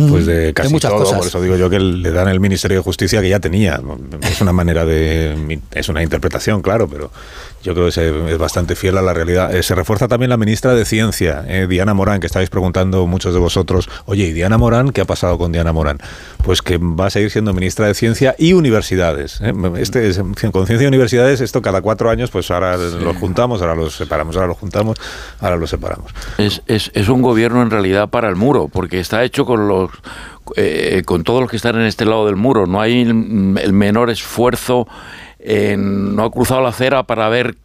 [0.09, 1.19] pues de casi todo, cosas.
[1.19, 3.81] por eso digo yo que le dan el Ministerio de Justicia que ya tenía.
[4.23, 7.11] Es una manera de es una interpretación, claro, pero
[7.63, 9.55] yo creo que se- es bastante fiel a la realidad.
[9.55, 13.35] Eh, se refuerza también la ministra de Ciencia, eh, Diana Morán, que estáis preguntando muchos
[13.35, 14.91] de vosotros, oye, ¿y Diana Morán?
[14.93, 15.99] ¿Qué ha pasado con Diana Morán?
[16.45, 19.41] Pues que va a seguir siendo ministra de Ciencia y Universidades.
[19.43, 19.53] eh.
[19.79, 20.19] Este, es-
[20.53, 24.37] con Ciencia y Universidades, esto cada cuatro años, pues ahora los juntamos, ahora los separamos,
[24.37, 24.97] ahora los juntamos,
[25.41, 26.13] ahora los separamos.
[26.39, 29.91] Es, es, es un gobierno en realidad para el muro, porque está hecho con los
[31.07, 32.67] con todos los que están en este lado del muro.
[32.67, 34.89] No hay el menor esfuerzo,
[35.77, 37.57] no ha cruzado la acera para ver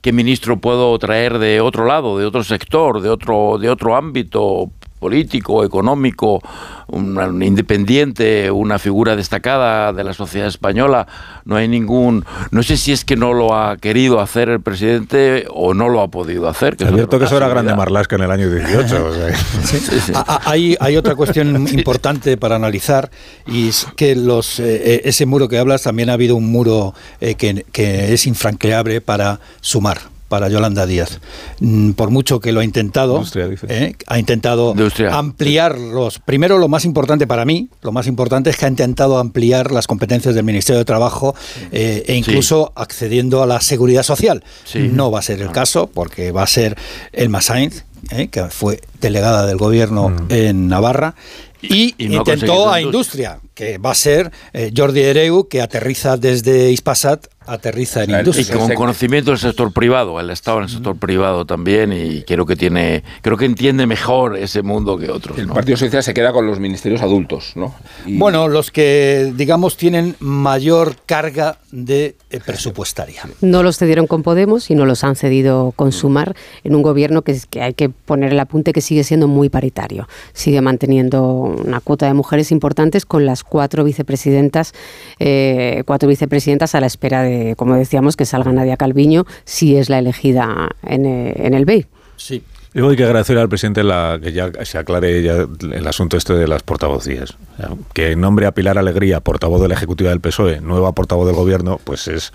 [0.00, 4.70] qué ministro puedo traer de otro lado, de otro sector, de otro, de otro ámbito
[5.00, 6.40] político, económico,
[6.86, 11.06] un, un independiente, una figura destacada de la sociedad española.
[11.44, 12.24] No hay ningún.
[12.50, 16.02] No sé si es que no lo ha querido hacer el presidente o no lo
[16.02, 16.76] ha podido hacer.
[16.78, 19.06] Es cierto que eso era grande Marlasca en el año 18.
[19.06, 19.34] o sea.
[19.64, 20.12] Sí.
[20.14, 23.10] A- a- Hay, hay otra cuestión importante para analizar
[23.46, 27.34] y es que los, eh, ese muro que hablas también ha habido un muro eh,
[27.36, 29.98] que, que es infranqueable para sumar
[30.30, 31.20] para Yolanda Díaz.
[31.58, 33.22] Mm, Por mucho que lo ha intentado,
[33.68, 34.74] eh, ha intentado
[35.10, 36.20] ampliar los...
[36.20, 39.88] Primero, lo más importante para mí, lo más importante es que ha intentado ampliar las
[39.88, 41.34] competencias del Ministerio de Trabajo
[41.72, 44.44] eh, e incluso accediendo a la seguridad social.
[44.74, 46.76] No va a ser el caso porque va a ser
[47.12, 51.16] Elma Sainz, eh, que fue delegada del gobierno en Navarra,
[51.62, 56.16] y, Y no intentó a industria, que va a ser eh, Jordi Ereu, que aterriza
[56.16, 58.56] desde Ispasat, aterriza en Y industria.
[58.56, 62.46] con conocimiento del sector privado, él ha estado en el sector privado también y creo
[62.46, 65.36] que tiene, creo que entiende mejor ese mundo que otros.
[65.38, 65.54] El ¿no?
[65.54, 67.74] Partido Socialista se queda con los ministerios adultos, ¿no?
[68.06, 73.22] Y- Bueno, los que, digamos, tienen mayor carga de eh, presupuestaria.
[73.40, 77.22] No los cedieron con Podemos y no los han cedido con Sumar en un gobierno
[77.22, 80.08] que, es- que hay que poner el apunte que sigue siendo muy paritario.
[80.34, 84.72] Sigue manteniendo una cuota de mujeres importantes con las cuatro vicepresidentas,
[85.18, 89.88] eh, cuatro vicepresidentas a la espera de, como decíamos, que salga Nadia Calviño si es
[89.88, 91.86] la elegida en, eh, en el BEI.
[92.16, 92.42] Sí.
[92.72, 96.34] Yo hay que agradecer al presidente la, que ya se aclare ya el asunto este
[96.34, 97.32] de las portavocías.
[97.32, 101.26] O sea, que nombre a Pilar Alegría, portavoz de la Ejecutiva del PSOE, nueva portavoz
[101.26, 102.32] del Gobierno, pues es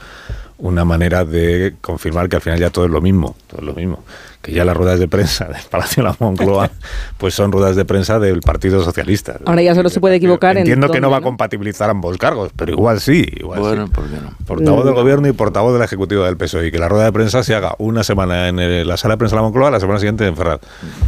[0.58, 3.74] una manera de confirmar que al final ya todo es lo mismo, todo es lo
[3.74, 4.04] mismo.
[4.46, 6.70] Que ya las ruedas de prensa del Palacio de la Moncloa,
[7.18, 9.38] pues son ruedas de prensa del Partido Socialista.
[9.46, 12.52] Ahora ya solo se puede equivocar en Entiendo que no va a compatibilizar ambos cargos,
[12.56, 13.26] pero igual sí.
[13.38, 13.92] Igual Bueno, sí.
[13.94, 14.30] ¿por qué no?
[14.46, 14.98] Portavoz del Mm.
[14.98, 16.66] gobierno y portavoz de la ejecutiva del PSOE.
[16.66, 16.68] E.
[16.68, 19.18] Y que la rueda de prensa se haga una semana en el- la sala de
[19.18, 20.60] prensa de la Moncloa, la semana siguiente en Ferraz.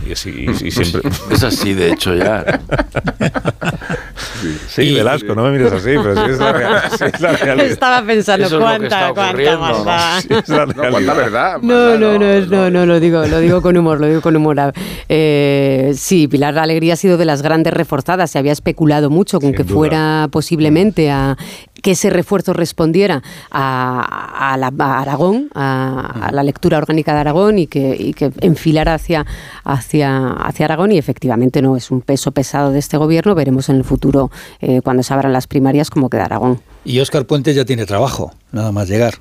[0.07, 1.01] Y, así, y- y siempre.
[1.29, 2.43] Es así, de hecho, ya.
[4.67, 7.67] Sí, Velasco, no me mires así, pero sí es la, real- sí es la realidad.
[7.67, 9.59] Estaba pensando Eso cuánta, cuánta ¿no?
[9.59, 10.21] maldad.
[10.21, 11.57] Sí, es la No, cuánta verdad.
[11.61, 14.35] No, no, no, es- no, no, lo digo, lo digo con humor, lo digo con
[14.35, 14.73] humor.
[15.09, 18.31] Eh, sí, Pilar Alegría ha sido de las grandes reforzadas.
[18.31, 19.73] Se había especulado mucho con Sin que duda.
[19.75, 21.37] fuera posiblemente a
[21.81, 23.21] que ese refuerzo respondiera
[23.51, 28.13] a, a la- a Aragón, a, a la lectura orgánica de Aragón y que, y
[28.13, 29.25] que enfilara hacia,
[29.63, 30.91] hacia, hacia Aragón.
[30.91, 33.35] Y efectivamente no es un peso pesado de este gobierno.
[33.35, 36.59] Veremos en el futuro, eh, cuando se abran las primarias, cómo queda Aragón.
[36.83, 39.15] Y Óscar Puente ya tiene trabajo, nada más llegar.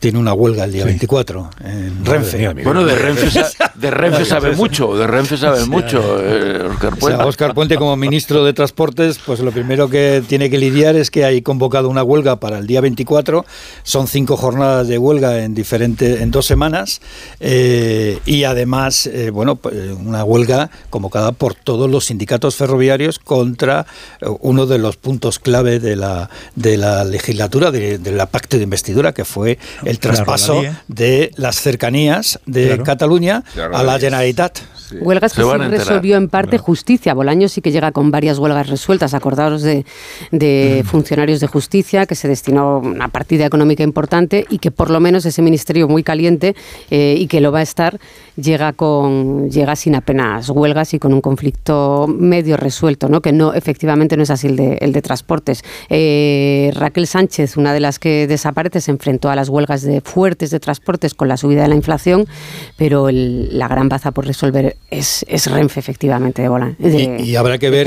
[0.00, 2.38] Tiene una huelga el día 24 en Renfe.
[2.38, 2.64] mía, mira.
[2.64, 3.28] Bueno, de Renfe,
[3.76, 7.24] de Renfe sabe mucho, de Renfe sabe mucho, eh, Oscar O sea, Puente.
[7.24, 11.24] Óscar Puente como ministro de Transportes, pues lo primero que tiene que lidiar es que
[11.24, 13.46] hay convocado una huelga para el día 24.
[13.84, 17.00] Son cinco jornadas de huelga en diferente, en dos semanas
[17.38, 23.86] eh, y además, eh, bueno, pues, una huelga convocada por todos los sindicatos ferroviarios contra
[24.20, 28.56] eh, uno de los puntos clave de la de la legislatura de, de la pacto
[28.56, 29.51] de investidura que fue
[29.84, 30.82] el La traspaso rodalía.
[30.88, 32.84] de las cercanías de Claro.
[32.84, 33.98] Cataluña La a la rodalía.
[35.00, 35.86] Huelgas Se que sí a enterar.
[35.86, 37.14] resolvió en parte justicia.
[37.14, 39.14] Bolaño sí que llega con varias huelgas resueltas.
[39.14, 39.84] Acordaros de,
[40.30, 45.00] de funcionarios de justicia que se destinó una partida económica importante y que por lo
[45.00, 46.54] menos ese ministerio muy caliente
[46.90, 47.98] eh, y que lo va a estar
[48.36, 53.20] llega con llega sin apenas huelgas y con un conflicto medio resuelto, ¿no?
[53.20, 55.62] Que no efectivamente no es así el de, el de transportes.
[55.90, 60.50] Eh, Raquel Sánchez, una de las que desaparece, se enfrentó a las huelgas de fuertes
[60.50, 62.26] de transportes con la subida de la inflación,
[62.76, 66.74] pero el- la gran baza por resolver es, es Renfe, efectivamente, de Bola.
[66.78, 67.86] de- y, y habrá que ver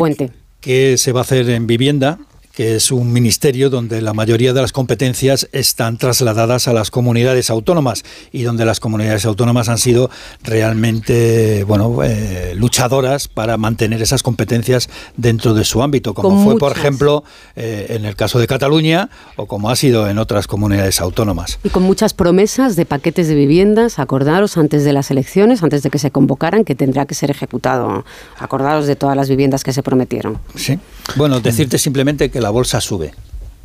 [0.62, 2.18] qué se va a hacer en vivienda
[2.56, 7.50] que es un ministerio donde la mayoría de las competencias están trasladadas a las comunidades
[7.50, 10.10] autónomas y donde las comunidades autónomas han sido
[10.44, 16.58] realmente bueno eh, luchadoras para mantener esas competencias dentro de su ámbito, como Con fue
[16.58, 17.24] por ejemplo
[17.56, 21.60] eh, en el caso de Cataluña o como ha sido en otras comunidades autónomas.
[21.64, 25.90] Y con muchas promesas de paquetes de viviendas, acordaros antes de las elecciones, antes de
[25.90, 28.06] que se convocaran, que tendrá que ser ejecutado.
[28.40, 30.38] Acordaros de todas las viviendas que se prometieron.
[30.56, 30.80] Sí.
[31.16, 33.12] Bueno, decirte simplemente que la bolsa sube.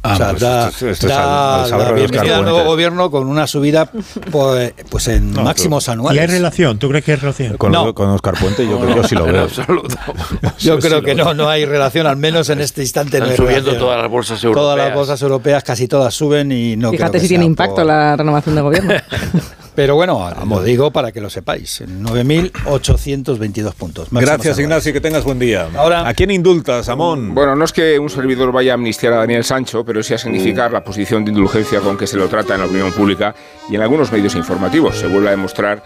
[0.03, 3.47] Ah, o sea, pues da, esto- esto es da al- bienvenida nuevo gobierno con una
[3.47, 3.85] subida
[4.31, 6.23] pues, pues en No, máximos ¿Y anuales.
[6.23, 6.79] hay relación?
[6.79, 7.59] ¿Tú crees que hay relación?
[7.59, 7.93] Con, No.
[7.95, 9.43] con Oscar Puente yo creo yo sí lo veo.
[9.43, 9.95] absoluto.
[10.59, 13.19] Yo creo que no, no hay relación, al menos en este instante.
[13.21, 13.79] no Están hay subiendo relación.
[13.79, 14.63] todas las bolsas europeas.
[14.65, 17.75] Todas las bolsas europeas, casi todas suben y no creo Fíjate que si tiene impacto
[17.77, 18.95] por- la renovación de gobierno.
[19.75, 24.13] Pero bueno, como digo, para que lo sepáis, 9.822 puntos.
[24.13, 24.63] Máximo Gracias, salvaje.
[24.63, 25.69] Ignacio, y que tengas buen día.
[25.77, 27.35] Ahora- ¿A quién indultas, Amón?
[27.35, 30.19] Bueno, no es que un servidor vaya a amnistiar a Daniel Sancho, pero sí a
[30.19, 33.35] significar la posición de indulgencia con que se lo trata en la opinión pública
[33.71, 34.97] y en algunos medios informativos.
[34.97, 35.83] Se vuelve a demostrar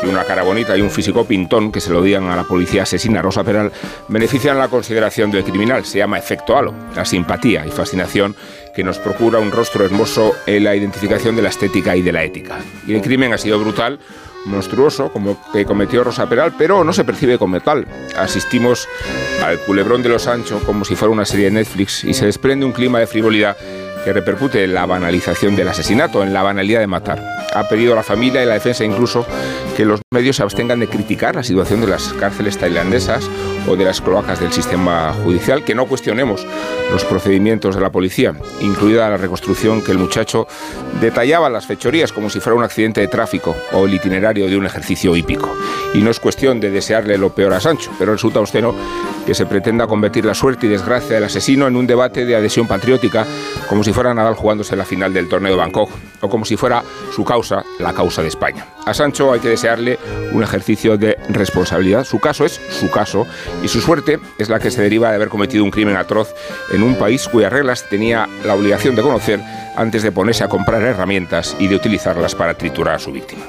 [0.00, 2.82] que una cara bonita y un físico pintón que se lo digan a la policía
[2.84, 3.72] asesina Rosa Peral
[4.08, 5.84] benefician la consideración del criminal.
[5.84, 8.36] Se llama efecto halo, la simpatía y fascinación
[8.78, 12.22] que nos procura un rostro hermoso en la identificación de la estética y de la
[12.22, 12.60] ética.
[12.86, 13.98] Y el crimen ha sido brutal,
[14.44, 17.88] monstruoso, como que cometió Rosa Peral, pero no se percibe como tal.
[18.16, 18.88] Asistimos
[19.42, 22.66] al culebrón de los Sancho como si fuera una serie de Netflix y se desprende
[22.66, 23.56] un clima de frivolidad
[24.04, 27.20] que repercute en la banalización del asesinato, en la banalidad de matar.
[27.52, 29.26] Ha pedido a la familia y la defensa incluso
[29.76, 33.28] que los medios se abstengan de criticar la situación de las cárceles tailandesas
[33.66, 36.46] o de las cloacas del sistema judicial, que no cuestionemos
[36.92, 40.46] los procedimientos de la policía, incluida la reconstrucción que el muchacho
[41.00, 44.66] detallaba las fechorías como si fuera un accidente de tráfico o el itinerario de un
[44.66, 45.54] ejercicio hípico.
[45.94, 48.74] Y no es cuestión de desearle lo peor a Sancho, pero resulta obsceno
[49.26, 52.66] que se pretenda convertir la suerte y desgracia del asesino en un debate de adhesión
[52.66, 53.26] patriótica,
[53.68, 55.90] como si fuera Nadal jugándose la final del torneo de Bangkok,
[56.20, 56.82] o como si fuera
[57.14, 58.66] su causa la causa de España.
[58.86, 59.98] A Sancho hay que desearle
[60.32, 62.04] un ejercicio de responsabilidad.
[62.04, 63.26] Su caso es su caso,
[63.62, 66.34] y su suerte es la que se deriva de haber cometido un crimen atroz
[66.72, 69.40] en un país cuyas reglas tenía la obligación de conocer
[69.76, 73.44] antes de ponerse a comprar herramientas y de utilizarlas para triturar a su víctima.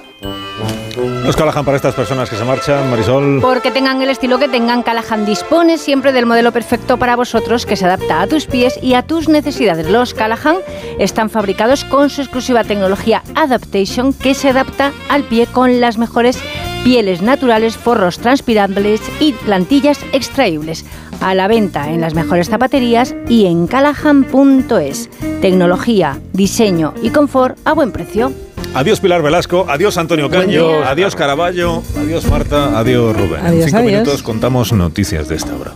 [1.24, 3.40] Los Callahan para estas personas que se marchan, Marisol.
[3.42, 7.76] Porque tengan el estilo que tengan, Callahan dispone siempre del modelo perfecto para vosotros que
[7.76, 9.88] se adapta a tus pies y a tus necesidades.
[9.88, 10.58] Los Callahan
[10.98, 16.40] están fabricados con su exclusiva tecnología Adaptation que se adapta al pie con las mejores
[16.84, 20.86] pieles naturales, forros transpirables y plantillas extraíbles.
[21.22, 25.10] A la venta en las mejores zapaterías y en callahan.es.
[25.42, 28.32] Tecnología, diseño y confort a buen precio.
[28.74, 33.46] Adiós Pilar Velasco, adiós Antonio Caño, adiós Caraballo, adiós Marta, adiós Rubén.
[33.46, 33.92] en cinco adiós.
[33.92, 35.74] minutos contamos noticias de esta hora.